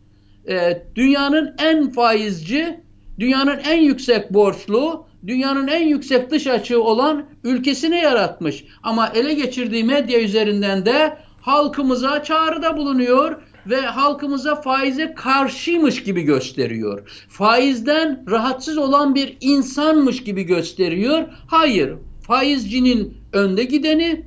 e, 0.48 0.82
dünyanın 0.94 1.54
en 1.58 1.90
faizci, 1.90 2.80
dünyanın 3.18 3.58
en 3.58 3.80
yüksek 3.80 4.32
borçlu, 4.34 5.06
dünyanın 5.26 5.68
en 5.68 5.86
yüksek 5.86 6.30
dış 6.30 6.46
açığı 6.46 6.82
olan 6.82 7.26
ülkesini 7.44 7.96
yaratmış. 7.96 8.64
Ama 8.82 9.08
ele 9.14 9.34
geçirdiği 9.34 9.84
medya 9.84 10.20
üzerinden 10.20 10.86
de 10.86 11.18
halkımıza 11.40 12.22
çağrıda 12.22 12.76
bulunuyor 12.76 13.42
ve 13.66 13.80
halkımıza 13.80 14.54
faize 14.54 15.14
karşıymış 15.14 16.02
gibi 16.02 16.22
gösteriyor. 16.22 17.26
Faizden 17.28 18.24
rahatsız 18.30 18.78
olan 18.78 19.14
bir 19.14 19.36
insanmış 19.40 20.24
gibi 20.24 20.42
gösteriyor. 20.42 21.24
Hayır, 21.46 21.94
faizcinin 22.26 23.15
önde 23.32 23.64
gideni, 23.64 24.24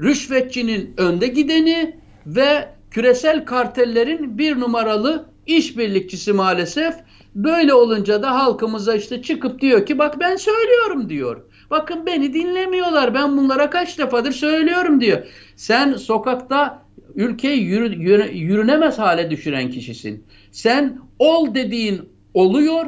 rüşvetçinin 0.00 0.94
önde 0.96 1.26
gideni 1.26 1.96
ve 2.26 2.68
küresel 2.90 3.44
kartellerin 3.44 4.38
bir 4.38 4.60
numaralı 4.60 5.26
işbirlikçisi 5.46 6.32
maalesef. 6.32 6.94
Böyle 7.34 7.74
olunca 7.74 8.22
da 8.22 8.34
halkımıza 8.34 8.94
işte 8.94 9.22
çıkıp 9.22 9.60
diyor 9.60 9.86
ki 9.86 9.98
bak 9.98 10.20
ben 10.20 10.36
söylüyorum 10.36 11.08
diyor. 11.08 11.42
Bakın 11.70 12.06
beni 12.06 12.34
dinlemiyorlar. 12.34 13.14
Ben 13.14 13.36
bunlara 13.36 13.70
kaç 13.70 13.98
defadır 13.98 14.32
söylüyorum 14.32 15.00
diyor. 15.00 15.26
Sen 15.56 15.92
sokakta 15.92 16.82
ülkeyi 17.14 17.62
yürü, 17.62 18.02
yürü, 18.02 18.32
yürünemez 18.32 18.98
hale 18.98 19.30
düşüren 19.30 19.70
kişisin. 19.70 20.24
Sen 20.52 20.98
ol 21.18 21.54
dediğin 21.54 22.08
oluyor, 22.34 22.86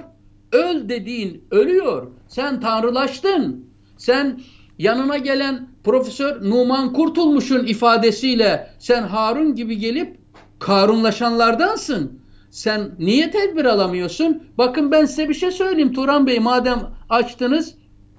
öl 0.53 0.89
dediğin 0.89 1.45
ölüyor. 1.51 2.11
Sen 2.29 2.61
tanrılaştın. 2.61 3.67
Sen 3.97 4.41
yanına 4.79 5.17
gelen 5.17 5.69
Profesör 5.85 6.51
Numan 6.51 6.93
Kurtulmuş'un 6.93 7.67
ifadesiyle 7.67 8.71
sen 8.79 9.03
Harun 9.03 9.55
gibi 9.55 9.79
gelip 9.79 10.19
Karunlaşanlardansın. 10.59 12.21
Sen 12.51 12.91
niye 12.99 13.31
tedbir 13.31 13.65
alamıyorsun? 13.65 14.43
Bakın 14.59 14.91
ben 14.91 15.05
size 15.05 15.29
bir 15.29 15.35
şey 15.35 15.51
söyleyeyim 15.51 15.93
Turan 15.93 16.27
Bey 16.27 16.39
madem 16.39 16.81
açtınız. 17.09 17.75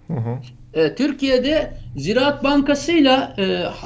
Hı 0.08 0.14
hı. 0.14 0.40
E, 0.74 0.96
Türkiye'de 0.96 1.74
Ziraat 1.98 2.44
Bankası 2.44 2.92
ile 2.92 3.16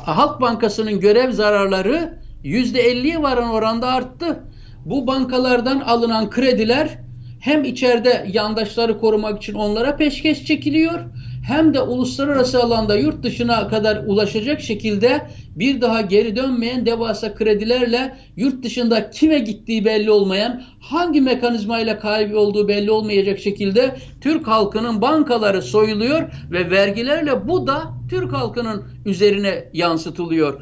Halk 0.06 0.42
Bankası'nın 0.42 1.00
görev 1.00 1.32
zararları 1.32 2.18
%50'ye 2.44 3.22
varan 3.22 3.50
oranda 3.50 3.88
arttı. 3.88 4.44
Bu 4.86 5.08
bankalardan 5.08 5.80
alınan 5.80 6.30
krediler 6.30 6.98
hem 7.40 7.64
içeride 7.64 8.26
yandaşları 8.32 9.00
korumak 9.00 9.38
için 9.38 9.54
onlara 9.54 9.96
peşkeş 9.96 10.46
çekiliyor 10.46 11.00
hem 11.44 11.74
de 11.74 11.82
uluslararası 11.82 12.64
alanda 12.64 12.96
yurt 12.96 13.24
dışına 13.24 13.68
kadar 13.68 14.04
ulaşacak 14.06 14.62
şekilde 14.62 15.28
bir 15.56 15.82
daha 15.82 16.02
geri 16.02 16.36
dönmeyen 16.36 16.86
devasa 16.86 17.36
kredilerle 17.36 18.18
yurt 18.36 18.64
dışında 18.64 19.10
kime 19.10 19.40
gittiği 19.40 19.86
belli 19.86 20.12
olmayan, 20.12 20.64
hangi 20.80 21.22
mekanizmayla 21.22 22.00
kaybı 22.00 22.40
olduğu 22.40 22.68
belli 22.68 22.92
olmayacak 22.92 23.40
şekilde 23.40 23.96
Türk 24.22 24.48
halkının 24.48 25.02
bankaları 25.02 25.62
soyuluyor 25.62 26.22
ve 26.52 26.72
vergilerle 26.72 27.48
bu 27.48 27.68
da 27.68 27.84
Türk 28.10 28.34
halkının 28.34 28.84
üzerine 29.06 29.70
yansıtılıyor. 29.74 30.62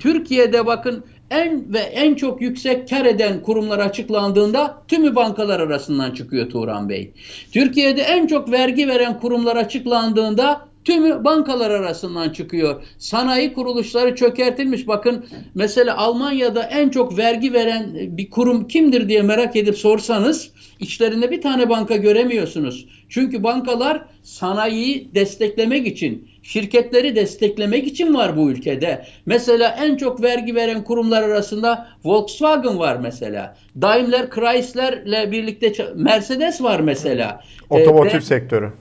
Türkiye'de 0.00 0.66
bakın 0.66 1.04
en 1.30 1.72
ve 1.72 1.78
en 1.78 2.14
çok 2.14 2.42
yüksek 2.42 2.88
kar 2.88 3.04
eden 3.04 3.42
kurumlar 3.42 3.78
açıklandığında 3.78 4.82
tümü 4.88 5.14
bankalar 5.14 5.60
arasından 5.60 6.10
çıkıyor 6.10 6.50
Turan 6.50 6.88
Bey. 6.88 7.12
Türkiye'de 7.52 8.02
en 8.02 8.26
çok 8.26 8.50
vergi 8.50 8.88
veren 8.88 9.20
kurumlar 9.20 9.56
açıklandığında 9.56 10.68
tümü 10.84 11.24
bankalar 11.24 11.70
arasından 11.70 12.30
çıkıyor. 12.30 12.82
Sanayi 12.98 13.52
kuruluşları 13.52 14.14
çökertilmiş. 14.14 14.88
Bakın 14.88 15.24
mesela 15.54 15.96
Almanya'da 15.96 16.62
en 16.62 16.88
çok 16.88 17.18
vergi 17.18 17.52
veren 17.52 17.94
bir 17.94 18.30
kurum 18.30 18.68
kimdir 18.68 19.08
diye 19.08 19.22
merak 19.22 19.56
edip 19.56 19.78
sorsanız 19.78 20.50
içlerinde 20.80 21.30
bir 21.30 21.42
tane 21.42 21.68
banka 21.68 21.96
göremiyorsunuz. 21.96 22.86
Çünkü 23.08 23.42
bankalar 23.42 24.04
sanayiyi 24.22 25.14
desteklemek 25.14 25.86
için 25.86 26.28
şirketleri 26.44 27.16
desteklemek 27.16 27.86
için 27.86 28.14
var 28.14 28.36
bu 28.36 28.50
ülkede. 28.50 29.06
Mesela 29.26 29.76
en 29.84 29.96
çok 29.96 30.22
vergi 30.22 30.54
veren 30.54 30.84
kurumlar 30.84 31.22
arasında 31.22 31.88
Volkswagen 32.04 32.78
var 32.78 32.96
mesela. 32.96 33.56
Daimler 33.80 34.30
Chrysler'le 34.30 35.30
birlikte 35.30 35.72
Mercedes 35.94 36.62
var 36.62 36.80
mesela. 36.80 37.40
Otomotiv 37.70 38.18
ee, 38.18 38.20
sektörü. 38.20 38.72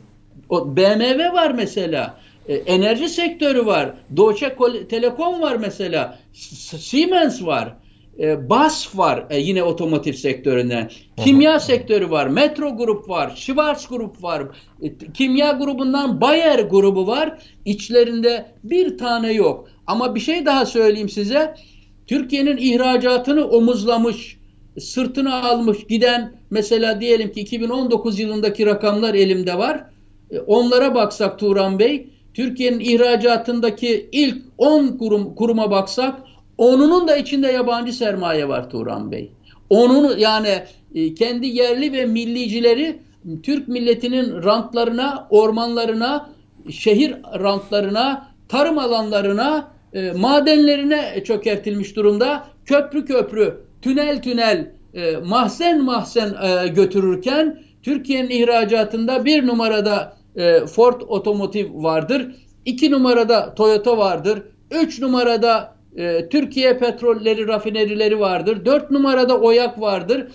BMW 0.52 1.34
var 1.34 1.52
mesela. 1.52 2.18
Ee, 2.48 2.56
enerji 2.56 3.10
sektörü 3.10 3.66
var. 3.66 3.94
Deutsche 4.18 4.56
Telekom 4.90 5.42
var 5.42 5.56
mesela. 5.56 6.20
Siemens 6.34 7.46
var 7.46 7.76
e, 8.20 8.50
BASF 8.50 8.98
var 8.98 9.26
e, 9.30 9.40
yine 9.40 9.64
otomotiv 9.64 10.14
sektöründen. 10.14 10.90
Kimya 11.24 11.60
sektörü 11.60 12.10
var. 12.10 12.28
Metro 12.28 12.78
Grup 12.78 13.10
var. 13.10 13.34
Schwarz 13.36 13.88
Grup 13.88 14.24
var. 14.24 14.44
E, 14.82 14.98
kimya 15.14 15.52
grubundan 15.52 16.22
Bayer 16.22 16.60
grubu 16.60 17.08
var. 17.08 17.40
İçlerinde 17.66 18.46
bir 18.64 18.98
tane 18.98 19.34
yok. 19.34 19.68
Ama 19.88 20.16
bir 20.16 20.20
şey 20.20 20.46
daha 20.46 20.66
söyleyeyim 20.66 21.10
size. 21.10 21.56
Türkiye'nin 22.08 22.58
ihracatını 22.58 23.48
omuzlamış, 23.48 24.38
sırtına 24.80 25.44
almış 25.44 25.78
giden 25.90 26.34
mesela 26.50 27.02
diyelim 27.02 27.32
ki 27.32 27.40
2019 27.42 28.20
yılındaki 28.20 28.66
rakamlar 28.66 29.14
elimde 29.14 29.58
var. 29.58 29.86
E, 30.32 30.40
onlara 30.40 30.96
baksak 30.96 31.40
Turan 31.40 31.80
Bey, 31.80 32.08
Türkiye'nin 32.34 32.80
ihracatındaki 32.80 34.10
ilk 34.12 34.38
10 34.58 34.88
kurum, 34.88 35.36
kuruma 35.36 35.72
baksak 35.72 36.16
Onunun 36.58 37.08
da 37.08 37.18
içinde 37.18 37.48
yabancı 37.48 37.94
sermaye 37.94 38.48
var 38.48 38.70
Turan 38.70 39.12
Bey. 39.12 39.32
Onun 39.70 40.18
yani 40.18 40.64
e, 40.96 41.14
kendi 41.14 41.48
yerli 41.48 41.94
ve 41.94 42.06
millicileri 42.06 43.00
Türk 43.44 43.68
milletinin 43.68 44.44
rantlarına, 44.44 45.28
ormanlarına, 45.30 46.30
şehir 46.70 47.16
rantlarına, 47.40 48.28
tarım 48.50 48.78
alanlarına, 48.78 49.72
e, 49.94 50.12
madenlerine 50.12 51.24
çökertilmiş 51.24 51.96
durumda. 51.96 52.48
Köprü 52.66 53.06
köprü, 53.06 53.58
tünel 53.82 54.22
tünel 54.22 54.72
e, 54.94 55.18
mahzen 55.18 55.84
mahzen 55.84 56.36
götürürken 56.76 57.60
Türkiye'nin 57.84 58.30
ihracatında 58.30 59.26
bir 59.26 59.48
numarada 59.48 60.18
Ford 60.68 61.02
Otomotiv 61.08 61.84
vardır. 61.84 62.36
iki 62.66 62.92
numarada 62.92 63.56
Toyota 63.56 63.98
vardır. 63.98 64.44
Üç 64.72 65.02
numarada 65.02 65.73
e, 65.98 66.30
Türkiye 66.30 66.78
petrolleri, 66.78 67.48
rafinerileri 67.48 68.20
vardır. 68.20 68.66
Dört 68.66 68.92
numarada 68.92 69.40
OYAK 69.40 69.82
vardır. 69.82 70.28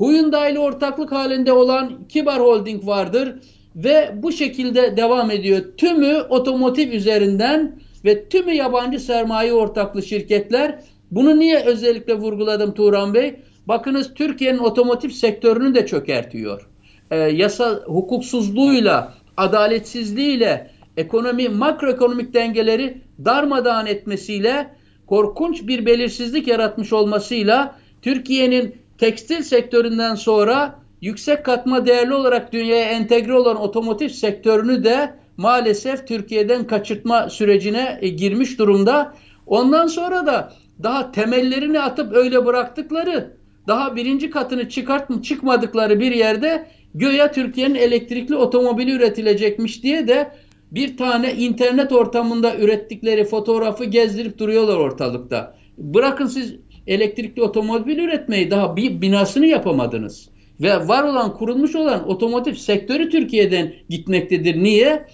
Hyundai 0.00 0.52
ile 0.52 0.58
ortaklık 0.58 1.12
halinde 1.12 1.52
olan 1.52 2.08
Kibar 2.08 2.40
Holding 2.40 2.86
vardır. 2.86 3.34
Ve 3.76 4.10
bu 4.14 4.32
şekilde 4.32 4.96
devam 4.96 5.30
ediyor. 5.30 5.60
Tümü 5.76 6.16
otomotiv 6.28 6.92
üzerinden 6.92 7.78
ve 8.04 8.28
tümü 8.28 8.52
yabancı 8.52 9.00
sermaye 9.00 9.52
ortaklı 9.52 10.02
şirketler. 10.02 10.78
Bunu 11.10 11.38
niye 11.38 11.64
özellikle 11.64 12.14
vurguladım 12.14 12.74
Turan 12.74 13.14
Bey? 13.14 13.34
Bakınız 13.66 14.14
Türkiye'nin 14.14 14.58
otomotiv 14.58 15.08
sektörünü 15.08 15.74
de 15.74 15.86
çökertiyor. 15.86 16.68
E, 17.10 17.16
yasa 17.16 17.80
hukuksuzluğuyla, 17.86 19.14
adaletsizliğiyle, 19.36 20.70
ekonomi, 20.96 21.48
makroekonomik 21.48 22.34
dengeleri 22.34 23.00
darmadağın 23.24 23.86
etmesiyle, 23.86 24.70
korkunç 25.06 25.66
bir 25.66 25.86
belirsizlik 25.86 26.48
yaratmış 26.48 26.92
olmasıyla 26.92 27.78
Türkiye'nin 28.02 28.76
tekstil 28.98 29.42
sektöründen 29.42 30.14
sonra 30.14 30.78
yüksek 31.00 31.44
katma 31.44 31.86
değerli 31.86 32.14
olarak 32.14 32.52
dünyaya 32.52 32.84
entegre 32.84 33.34
olan 33.34 33.56
otomotiv 33.56 34.08
sektörünü 34.08 34.84
de 34.84 35.14
maalesef 35.36 36.06
Türkiye'den 36.06 36.66
kaçırtma 36.66 37.30
sürecine 37.30 37.98
e, 38.00 38.08
girmiş 38.08 38.58
durumda. 38.58 39.14
Ondan 39.46 39.86
sonra 39.86 40.26
da 40.26 40.52
daha 40.82 41.12
temellerini 41.12 41.80
atıp 41.80 42.12
öyle 42.16 42.46
bıraktıkları, 42.46 43.36
daha 43.66 43.96
birinci 43.96 44.30
katını 44.30 44.68
çıkart 44.68 45.24
çıkmadıkları 45.24 46.00
bir 46.00 46.12
yerde 46.12 46.66
göya 46.94 47.32
Türkiye'nin 47.32 47.74
elektrikli 47.74 48.36
otomobili 48.36 48.92
üretilecekmiş 48.92 49.82
diye 49.82 50.08
de 50.08 50.30
bir 50.70 50.96
tane 50.96 51.34
internet 51.34 51.92
ortamında 51.92 52.56
ürettikleri 52.56 53.24
fotoğrafı 53.24 53.84
gezdirip 53.84 54.38
duruyorlar 54.38 54.76
ortalıkta. 54.76 55.56
Bırakın 55.78 56.26
siz 56.26 56.54
elektrikli 56.86 57.42
otomobil 57.42 57.98
üretmeyi 57.98 58.50
daha 58.50 58.76
bir 58.76 59.00
binasını 59.00 59.46
yapamadınız. 59.46 60.28
Ve 60.60 60.88
var 60.88 61.02
olan 61.02 61.34
kurulmuş 61.34 61.76
olan 61.76 62.08
otomotiv 62.08 62.54
sektörü 62.54 63.10
Türkiye'den 63.10 63.72
gitmektedir. 63.88 64.62
Niye? 64.62 65.06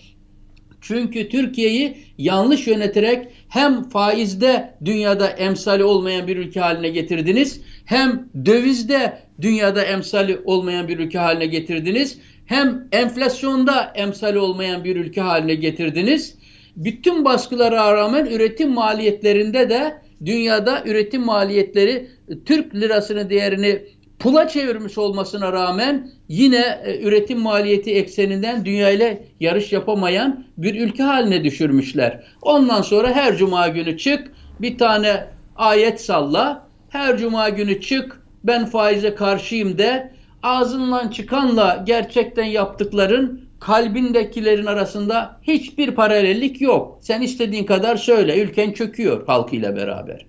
Çünkü 0.81 1.29
Türkiye'yi 1.29 1.97
yanlış 2.19 2.67
yöneterek 2.67 3.29
hem 3.49 3.89
faizde 3.89 4.75
dünyada 4.85 5.29
emsali 5.29 5.85
olmayan 5.85 6.27
bir 6.27 6.37
ülke 6.37 6.61
haline 6.61 6.89
getirdiniz, 6.89 7.61
hem 7.85 8.29
dövizde 8.47 9.19
dünyada 9.41 9.85
emsali 9.85 10.39
olmayan 10.45 10.89
bir 10.89 10.99
ülke 10.99 11.19
haline 11.19 11.47
getirdiniz, 11.47 12.19
hem 12.51 12.89
enflasyonda 12.93 13.93
emsali 13.95 14.39
olmayan 14.39 14.85
bir 14.85 14.97
ülke 14.97 15.21
haline 15.21 15.55
getirdiniz. 15.55 16.35
Bütün 16.77 17.25
baskılara 17.25 17.93
rağmen 17.97 18.27
üretim 18.27 18.71
maliyetlerinde 18.71 19.71
de 19.71 20.03
dünyada 20.27 20.83
üretim 20.87 21.25
maliyetleri 21.25 22.09
Türk 22.47 22.75
lirasının 22.75 23.31
değerini 23.31 23.83
pula 24.19 24.49
çevirmiş 24.49 24.99
olmasına 24.99 25.53
rağmen 25.53 26.11
yine 26.29 26.81
e, 26.85 27.03
üretim 27.03 27.39
maliyeti 27.39 27.95
ekseninden 27.95 28.65
dünya 28.65 28.91
ile 28.91 29.25
yarış 29.41 29.73
yapamayan 29.73 30.45
bir 30.57 30.81
ülke 30.81 31.03
haline 31.03 31.45
düşürmüşler. 31.45 32.25
Ondan 32.43 32.83
sonra 32.83 33.13
her 33.13 33.37
cuma 33.37 33.69
günü 33.69 33.99
çık 33.99 34.33
bir 34.61 34.79
tane 34.79 35.27
ayet 35.57 36.01
salla. 36.01 36.69
Her 36.89 37.19
cuma 37.19 37.49
günü 37.49 37.81
çık 37.81 38.23
ben 38.45 38.67
faize 38.67 39.15
karşıyım 39.15 39.79
de 39.79 40.20
ağzından 40.43 41.09
çıkanla 41.09 41.83
gerçekten 41.87 42.45
yaptıkların 42.45 43.51
kalbindekilerin 43.61 44.67
arasında 44.67 45.41
hiçbir 45.43 45.95
paralellik 45.95 46.61
yok. 46.61 46.99
Sen 47.03 47.21
istediğin 47.21 47.65
kadar 47.65 47.97
söyle 47.97 48.43
ülken 48.43 48.73
çöküyor 48.73 49.27
halkıyla 49.27 49.77
beraber. 49.77 50.27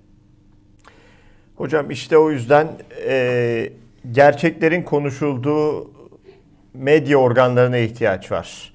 Hocam 1.56 1.92
işte 1.92 2.18
o 2.18 2.32
yüzden 2.32 2.68
e, 3.08 3.70
gerçeklerin 4.12 4.84
konuşulduğu 4.84 5.92
medya 6.74 7.18
organlarına 7.18 7.78
ihtiyaç 7.78 8.32
var. 8.32 8.72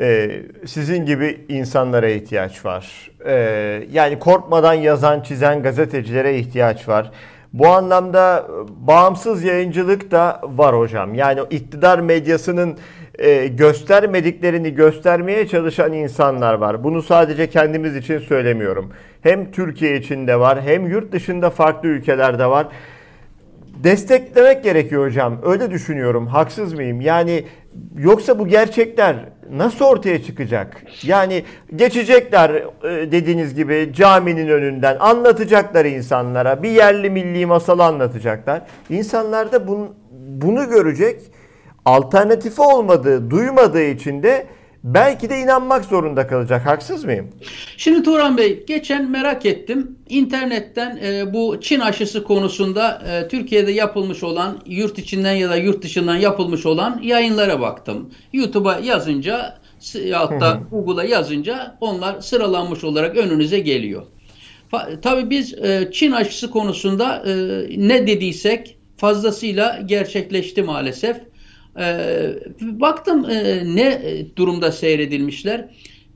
Ee, 0.00 0.42
sizin 0.66 1.06
gibi 1.06 1.40
insanlara 1.48 2.08
ihtiyaç 2.08 2.64
var. 2.64 3.10
Ee, 3.26 3.86
yani 3.92 4.18
korkmadan 4.18 4.74
yazan, 4.74 5.20
çizen 5.20 5.62
gazetecilere 5.62 6.38
ihtiyaç 6.38 6.88
var. 6.88 7.10
Bu 7.58 7.68
anlamda 7.68 8.46
bağımsız 8.80 9.44
yayıncılık 9.44 10.10
da 10.10 10.40
var 10.44 10.78
hocam. 10.78 11.14
Yani 11.14 11.40
iktidar 11.50 11.98
medyasının 11.98 12.76
e, 13.18 13.46
göstermediklerini 13.46 14.74
göstermeye 14.74 15.48
çalışan 15.48 15.92
insanlar 15.92 16.54
var. 16.54 16.84
Bunu 16.84 17.02
sadece 17.02 17.50
kendimiz 17.50 17.96
için 17.96 18.18
söylemiyorum. 18.18 18.92
Hem 19.22 19.50
Türkiye 19.50 19.96
içinde 19.96 20.40
var, 20.40 20.62
hem 20.62 20.86
yurt 20.86 21.12
dışında 21.12 21.50
farklı 21.50 21.88
ülkelerde 21.88 22.46
var 22.46 22.68
desteklemek 23.84 24.64
gerekiyor 24.64 25.06
hocam. 25.06 25.38
Öyle 25.44 25.70
düşünüyorum. 25.70 26.26
Haksız 26.26 26.74
mıyım? 26.74 27.00
Yani 27.00 27.44
yoksa 27.98 28.38
bu 28.38 28.46
gerçekler 28.46 29.16
nasıl 29.50 29.84
ortaya 29.84 30.22
çıkacak? 30.22 30.82
Yani 31.02 31.44
geçecekler 31.76 32.50
e, 32.50 33.12
dediğiniz 33.12 33.54
gibi 33.54 33.90
caminin 33.96 34.48
önünden 34.48 34.96
anlatacaklar 35.00 35.84
insanlara. 35.84 36.62
Bir 36.62 36.70
yerli 36.70 37.10
milli 37.10 37.46
masal 37.46 37.78
anlatacaklar. 37.78 38.62
İnsanlar 38.90 39.52
da 39.52 39.68
bunu, 39.68 39.94
bunu 40.12 40.68
görecek. 40.68 41.20
Alternatifi 41.84 42.62
olmadığı, 42.62 43.30
duymadığı 43.30 43.84
için 43.84 44.22
de 44.22 44.46
belki 44.86 45.30
de 45.30 45.38
inanmak 45.38 45.84
zorunda 45.84 46.26
kalacak. 46.26 46.66
Haksız 46.66 47.04
mıyım? 47.04 47.28
Şimdi 47.76 48.02
Turan 48.02 48.36
Bey 48.38 48.64
geçen 48.66 49.10
merak 49.10 49.46
ettim. 49.46 49.98
İnternetten 50.08 50.98
e, 51.04 51.34
bu 51.34 51.60
Çin 51.60 51.80
aşısı 51.80 52.24
konusunda 52.24 53.02
e, 53.08 53.28
Türkiye'de 53.28 53.72
yapılmış 53.72 54.22
olan 54.22 54.58
yurt 54.66 54.98
içinden 54.98 55.32
ya 55.32 55.50
da 55.50 55.56
yurt 55.56 55.82
dışından 55.82 56.16
yapılmış 56.16 56.66
olan 56.66 57.00
yayınlara 57.02 57.60
baktım. 57.60 58.10
YouTube'a 58.32 58.78
yazınca 58.78 59.58
hatta 60.12 60.60
Google'a 60.70 61.04
yazınca 61.04 61.76
onlar 61.80 62.20
sıralanmış 62.20 62.84
olarak 62.84 63.16
önünüze 63.16 63.58
geliyor. 63.58 64.02
Tabii 65.02 65.30
biz 65.30 65.54
e, 65.54 65.88
Çin 65.92 66.12
aşısı 66.12 66.50
konusunda 66.50 67.22
e, 67.26 67.32
ne 67.88 68.06
dediysek 68.06 68.76
fazlasıyla 68.96 69.80
gerçekleşti 69.86 70.62
maalesef. 70.62 71.16
E, 71.78 71.90
baktım 72.60 73.30
e, 73.30 73.62
ne 73.76 74.00
durumda 74.36 74.72
seyredilmişler. 74.72 75.68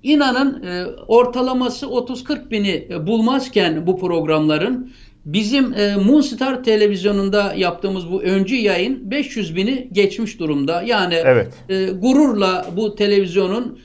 İnanın 0.02 0.62
e, 0.62 0.86
ortalaması 1.08 1.86
30-40 1.86 2.50
bini 2.50 2.88
bulmazken 3.06 3.86
bu 3.86 3.98
programların 4.00 4.92
bizim 5.24 5.74
e, 5.74 5.96
Moonstar 5.96 6.64
televizyonunda 6.64 7.54
yaptığımız 7.56 8.10
bu 8.10 8.22
öncü 8.22 8.56
yayın 8.56 9.10
500 9.10 9.56
bini 9.56 9.88
geçmiş 9.92 10.38
durumda. 10.38 10.82
Yani 10.82 11.14
evet. 11.14 11.54
e, 11.68 11.86
gururla 11.86 12.66
bu 12.76 12.94
televizyonun 12.94 13.78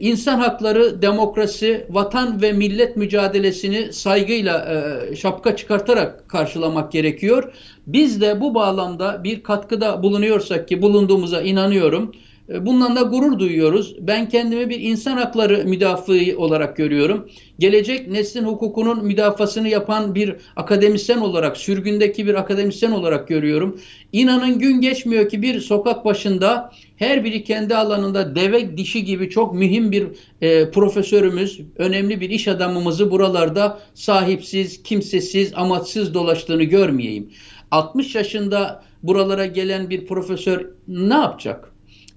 insan 0.00 0.38
hakları, 0.38 1.02
demokrasi, 1.02 1.86
vatan 1.90 2.42
ve 2.42 2.52
millet 2.52 2.96
mücadelesini 2.96 3.92
saygıyla 3.92 4.68
e, 5.12 5.16
şapka 5.16 5.56
çıkartarak 5.56 6.28
karşılamak 6.28 6.92
gerekiyor. 6.92 7.52
Biz 7.86 8.20
de 8.20 8.40
bu 8.40 8.54
bağlamda 8.54 9.24
bir 9.24 9.42
katkıda 9.42 10.02
bulunuyorsak 10.02 10.68
ki 10.68 10.82
bulunduğumuza 10.82 11.42
inanıyorum. 11.42 12.12
E, 12.48 12.66
bundan 12.66 12.96
da 12.96 13.02
gurur 13.02 13.38
duyuyoruz. 13.38 13.96
Ben 14.00 14.28
kendimi 14.28 14.70
bir 14.70 14.80
insan 14.80 15.16
hakları 15.16 15.64
müdafığı 15.64 16.20
olarak 16.36 16.76
görüyorum. 16.76 17.28
Gelecek 17.58 18.08
neslin 18.08 18.44
hukukunun 18.44 19.04
müdafasını 19.04 19.68
yapan 19.68 20.14
bir 20.14 20.36
akademisyen 20.56 21.18
olarak, 21.18 21.56
sürgündeki 21.56 22.26
bir 22.26 22.34
akademisyen 22.34 22.92
olarak 22.92 23.28
görüyorum. 23.28 23.80
İnanın 24.12 24.58
gün 24.58 24.80
geçmiyor 24.80 25.28
ki 25.28 25.42
bir 25.42 25.60
sokak 25.60 26.04
başında 26.04 26.72
her 26.96 27.24
biri 27.24 27.44
kendi 27.44 27.76
alanında 27.76 28.36
deve 28.36 28.76
dişi 28.76 29.04
gibi 29.04 29.30
çok 29.30 29.54
mühim 29.54 29.92
bir 29.92 30.06
e, 30.40 30.70
profesörümüz, 30.70 31.60
önemli 31.76 32.20
bir 32.20 32.30
iş 32.30 32.48
adamımızı 32.48 33.10
buralarda 33.10 33.78
sahipsiz, 33.94 34.82
kimsesiz, 34.82 35.52
amaçsız 35.56 36.14
dolaştığını 36.14 36.64
görmeyeyim. 36.64 37.30
60 37.70 38.14
yaşında 38.14 38.82
buralara 39.02 39.46
gelen 39.46 39.90
bir 39.90 40.06
profesör 40.06 40.66
ne 40.88 41.14
yapacak? 41.14 41.71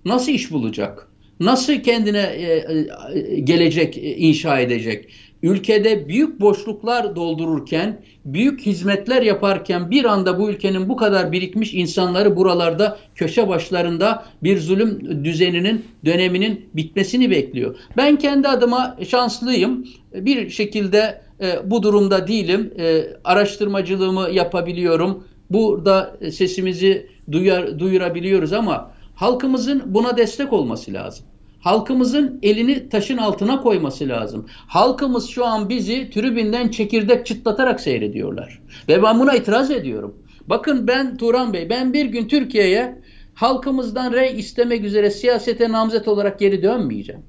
Nasıl 0.06 0.32
iş 0.32 0.52
bulacak? 0.52 1.08
Nasıl 1.40 1.74
kendine 1.74 2.22
e, 2.22 2.66
e, 3.14 3.40
gelecek 3.40 3.98
e, 3.98 4.02
inşa 4.02 4.60
edecek? 4.60 5.10
Ülkede 5.44 6.08
büyük 6.08 6.42
boşluklar 6.42 7.16
doldururken, 7.16 8.02
büyük 8.26 8.62
hizmetler 8.62 9.22
yaparken 9.22 9.92
bir 9.92 10.06
anda 10.06 10.40
bu 10.40 10.50
ülkenin 10.50 10.90
bu 10.90 10.96
kadar 10.96 11.32
birikmiş 11.32 11.74
insanları 11.74 12.36
buralarda 12.36 12.98
köşe 13.16 13.48
başlarında 13.48 14.26
bir 14.44 14.60
zulüm 14.60 15.24
düzeninin 15.26 15.86
döneminin 16.06 16.66
bitmesini 16.74 17.32
bekliyor. 17.32 17.76
Ben 17.98 18.16
kendi 18.16 18.48
adıma 18.48 18.98
şanslıyım. 19.08 19.88
Bir 20.14 20.50
şekilde 20.50 21.22
bu 21.66 21.84
durumda 21.84 22.28
değilim. 22.28 22.74
Araştırmacılığımı 23.24 24.30
yapabiliyorum 24.32 25.24
burada 25.50 26.18
sesimizi 26.32 27.08
duyar, 27.32 27.80
duyurabiliyoruz 27.80 28.54
ama 28.54 28.95
halkımızın 29.16 29.84
buna 29.86 30.18
destek 30.18 30.54
olması 30.54 30.94
lazım. 30.94 31.26
Halkımızın 31.60 32.40
elini 32.44 32.90
taşın 32.90 33.18
altına 33.18 33.62
koyması 33.62 34.08
lazım. 34.08 34.46
Halkımız 34.50 35.30
şu 35.30 35.46
an 35.46 35.70
bizi 35.70 36.10
tribünden 36.10 36.68
çekirdek 36.68 37.26
çıtlatarak 37.26 37.82
seyrediyorlar. 37.82 38.62
Ve 38.90 39.04
ben 39.04 39.20
buna 39.20 39.36
itiraz 39.36 39.72
ediyorum. 39.72 40.16
Bakın 40.48 40.88
ben 40.88 41.18
Turan 41.18 41.54
Bey, 41.54 41.70
ben 41.70 41.94
bir 41.94 42.06
gün 42.06 42.28
Türkiye'ye 42.28 43.02
halkımızdan 43.34 44.14
rey 44.14 44.40
istemek 44.40 44.84
üzere 44.84 45.12
siyasete 45.12 45.72
namzet 45.72 46.08
olarak 46.08 46.40
geri 46.40 46.64
dönmeyeceğim. 46.64 47.22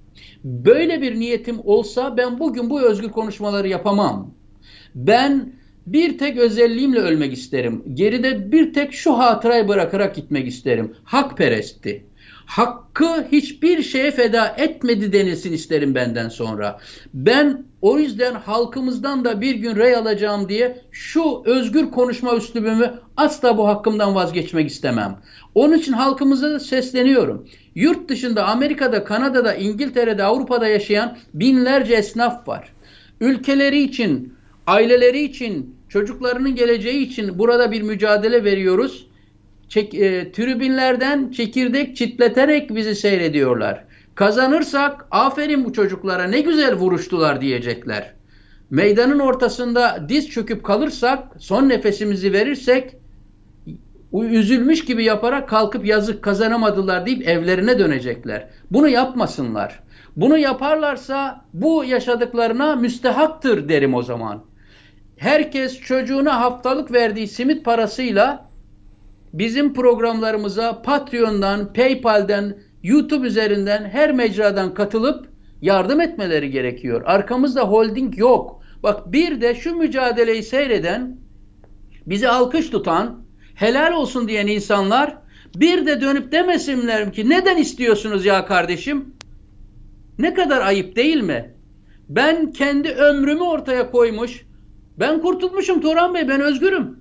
Böyle 0.45 1.03
bir 1.03 1.21
niyetim 1.21 1.61
olsa 1.65 2.17
ben 2.17 2.39
bugün 2.39 2.71
bu 2.71 2.81
özgür 2.81 3.11
konuşmaları 3.11 3.69
yapamam. 3.69 4.35
Ben 4.95 5.53
bir 5.87 6.19
tek 6.19 6.37
özelliğimle 6.37 6.99
ölmek 6.99 7.33
isterim. 7.33 7.83
Geride 7.95 8.53
bir 8.53 8.73
tek 8.73 8.93
şu 8.93 9.19
hatırayı 9.19 9.69
bırakarak 9.69 10.15
gitmek 10.15 10.49
isterim. 10.49 10.95
Hakperestti. 11.05 12.05
Hakkı 12.47 13.27
hiçbir 13.33 13.83
şeye 13.83 14.11
feda 14.11 14.49
etmedi 14.59 15.13
denilsin 15.13 15.53
isterim 15.53 15.95
benden 15.95 16.29
sonra. 16.29 16.81
Ben 17.15 17.65
o 17.83 17.99
yüzden 17.99 18.35
halkımızdan 18.35 19.25
da 19.25 19.41
bir 19.41 19.55
gün 19.55 19.77
rey 19.77 19.97
alacağım 19.97 20.49
diye 20.49 20.83
şu 20.91 21.43
özgür 21.45 21.91
konuşma 21.91 22.37
üslubumu 22.37 22.87
asla 23.17 23.59
bu 23.59 23.69
hakkımdan 23.69 24.15
vazgeçmek 24.15 24.71
istemem. 24.71 25.19
Onun 25.55 25.79
için 25.79 25.93
halkımıza 25.93 26.61
sesleniyorum. 26.61 27.49
Yurt 27.75 28.09
dışında 28.09 28.47
Amerika'da, 28.47 29.05
Kanada'da, 29.05 29.55
İngiltere'de, 29.55 30.25
Avrupa'da 30.25 30.69
yaşayan 30.69 31.19
binlerce 31.35 31.95
esnaf 31.95 32.49
var. 32.49 32.73
Ülkeleri 33.21 33.83
için, 33.83 34.35
aileleri 34.67 35.23
için, 35.23 35.76
çocuklarının 35.89 36.55
geleceği 36.55 37.07
için 37.07 37.39
burada 37.39 37.73
bir 37.73 37.83
mücadele 37.83 38.45
veriyoruz. 38.45 39.07
Çek, 39.69 39.95
e, 39.95 40.33
tribünlerden 40.33 41.31
çekirdek 41.31 41.97
çitleterek 41.97 42.75
bizi 42.75 42.95
seyrediyorlar. 42.95 43.85
Kazanırsak 44.15 45.07
aferin 45.11 45.65
bu 45.65 45.73
çocuklara 45.73 46.25
ne 46.25 46.41
güzel 46.41 46.75
vuruştular 46.75 47.41
diyecekler. 47.41 48.13
Meydanın 48.71 49.19
ortasında 49.19 50.07
diz 50.09 50.31
çöküp 50.31 50.65
kalırsak, 50.65 51.19
son 51.39 51.69
nefesimizi 51.69 52.33
verirsek 52.33 52.97
üzülmüş 54.13 54.85
gibi 54.85 55.05
yaparak 55.05 55.49
kalkıp 55.49 55.87
yazık 55.87 56.23
kazanamadılar 56.23 57.07
deyip 57.07 57.29
evlerine 57.29 57.79
dönecekler. 57.79 58.49
Bunu 58.71 58.89
yapmasınlar. 58.89 59.81
Bunu 60.17 60.39
yaparlarsa 60.39 61.45
bu 61.53 61.85
yaşadıklarına 61.85 62.77
müstehaktır 62.77 63.69
derim 63.69 63.95
o 63.95 64.03
zaman. 64.03 64.45
Herkes 65.17 65.81
çocuğuna 65.81 66.41
haftalık 66.41 66.93
verdiği 66.93 67.29
simit 67.29 67.65
parasıyla 67.65 68.51
bizim 69.33 69.75
programlarımıza 69.75 70.83
Patreon'dan, 70.83 71.73
PayPal'den, 71.73 72.59
YouTube 72.83 73.27
üzerinden 73.27 73.85
her 73.85 74.13
mecradan 74.13 74.75
katılıp 74.75 75.29
yardım 75.63 76.01
etmeleri 76.01 76.51
gerekiyor. 76.51 77.03
Arkamızda 77.07 77.63
holding 77.63 78.19
yok. 78.19 78.63
Bak 78.83 79.13
bir 79.13 79.41
de 79.41 79.55
şu 79.55 79.75
mücadeleyi 79.75 80.43
seyreden, 80.43 81.17
bizi 82.07 82.29
alkış 82.29 82.71
tutan, 82.71 83.25
helal 83.55 83.93
olsun 83.93 84.29
diyen 84.29 84.47
insanlar 84.47 85.19
bir 85.57 85.87
de 85.87 86.01
dönüp 86.01 86.33
demesinler 86.33 87.13
ki 87.13 87.29
neden 87.29 87.57
istiyorsunuz 87.57 88.25
ya 88.25 88.47
kardeşim? 88.47 89.15
Ne 90.19 90.35
kadar 90.35 90.61
ayıp 90.61 90.97
değil 90.97 91.23
mi? 91.23 91.55
Ben 92.09 92.53
kendi 92.53 92.89
ömrümü 92.89 93.43
ortaya 93.43 93.91
koymuş. 93.91 94.47
Ben 94.99 95.21
kurtulmuşum 95.21 95.81
Turan 95.81 96.15
Bey 96.15 96.29
ben 96.29 96.41
özgürüm. 96.41 97.01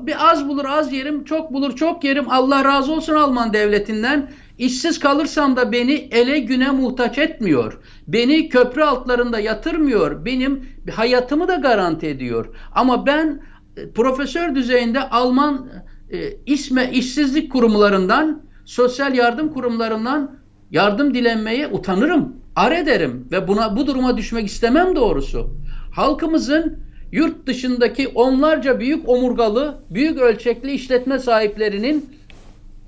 Bir 0.00 0.30
az 0.30 0.48
bulur 0.48 0.64
az 0.64 0.92
yerim, 0.92 1.24
çok 1.24 1.52
bulur 1.52 1.76
çok 1.76 2.04
yerim. 2.04 2.24
Allah 2.30 2.64
razı 2.64 2.92
olsun 2.92 3.14
Alman 3.14 3.52
devletinden. 3.52 4.30
İşsiz 4.58 4.98
kalırsam 4.98 5.56
da 5.56 5.72
beni 5.72 5.92
ele 5.92 6.38
güne 6.38 6.70
muhtaç 6.70 7.18
etmiyor. 7.18 7.78
Beni 8.06 8.48
köprü 8.48 8.82
altlarında 8.82 9.40
yatırmıyor. 9.40 10.24
Benim 10.24 10.68
hayatımı 10.94 11.48
da 11.48 11.54
garanti 11.54 12.06
ediyor. 12.06 12.56
Ama 12.74 13.06
ben 13.06 13.42
e, 13.76 13.90
profesör 13.90 14.54
düzeyinde 14.54 15.08
Alman 15.08 15.68
e, 16.10 16.30
isme 16.46 16.90
işsizlik 16.92 17.52
kurumlarından, 17.52 18.42
sosyal 18.64 19.14
yardım 19.14 19.52
kurumlarından 19.52 20.38
yardım 20.70 21.14
dilenmeye 21.14 21.68
utanırım, 21.68 22.36
ar 22.56 22.72
ederim 22.72 23.28
ve 23.32 23.48
buna 23.48 23.76
bu 23.76 23.86
duruma 23.86 24.16
düşmek 24.16 24.46
istemem 24.46 24.96
doğrusu. 24.96 25.50
Halkımızın 25.94 26.87
yurt 27.12 27.46
dışındaki 27.46 28.08
onlarca 28.08 28.80
büyük 28.80 29.08
omurgalı, 29.08 29.78
büyük 29.90 30.18
ölçekli 30.18 30.72
işletme 30.72 31.18
sahiplerinin 31.18 32.06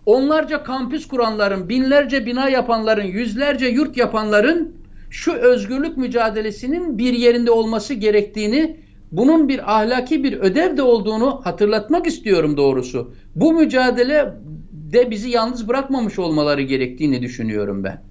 onlarca 0.06 0.62
kampüs 0.62 1.08
kuranların, 1.08 1.68
binlerce 1.68 2.26
bina 2.26 2.48
yapanların, 2.48 3.06
yüzlerce 3.06 3.66
yurt 3.66 3.96
yapanların 3.96 4.74
şu 5.10 5.32
özgürlük 5.32 5.96
mücadelesinin 5.96 6.98
bir 6.98 7.12
yerinde 7.12 7.50
olması 7.50 7.94
gerektiğini, 7.94 8.76
bunun 9.12 9.48
bir 9.48 9.78
ahlaki 9.78 10.24
bir 10.24 10.32
ödev 10.32 10.76
de 10.76 10.82
olduğunu 10.82 11.40
hatırlatmak 11.44 12.06
istiyorum 12.06 12.56
doğrusu. 12.56 13.14
Bu 13.34 13.52
mücadele 13.52 14.34
de 14.72 15.10
bizi 15.10 15.30
yalnız 15.30 15.68
bırakmamış 15.68 16.18
olmaları 16.18 16.62
gerektiğini 16.62 17.22
düşünüyorum 17.22 17.84
ben. 17.84 18.02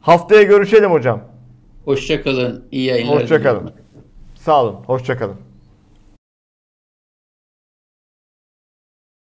Haftaya 0.00 0.42
görüşelim 0.42 0.90
hocam. 0.90 1.20
Hoşçakalın. 1.84 2.64
İyi 2.72 2.84
yayınlar. 2.84 3.22
Hoşçakalın. 3.22 3.70
Sağ 4.48 4.62
olun. 4.62 4.76
Hoşçakalın. 4.86 5.47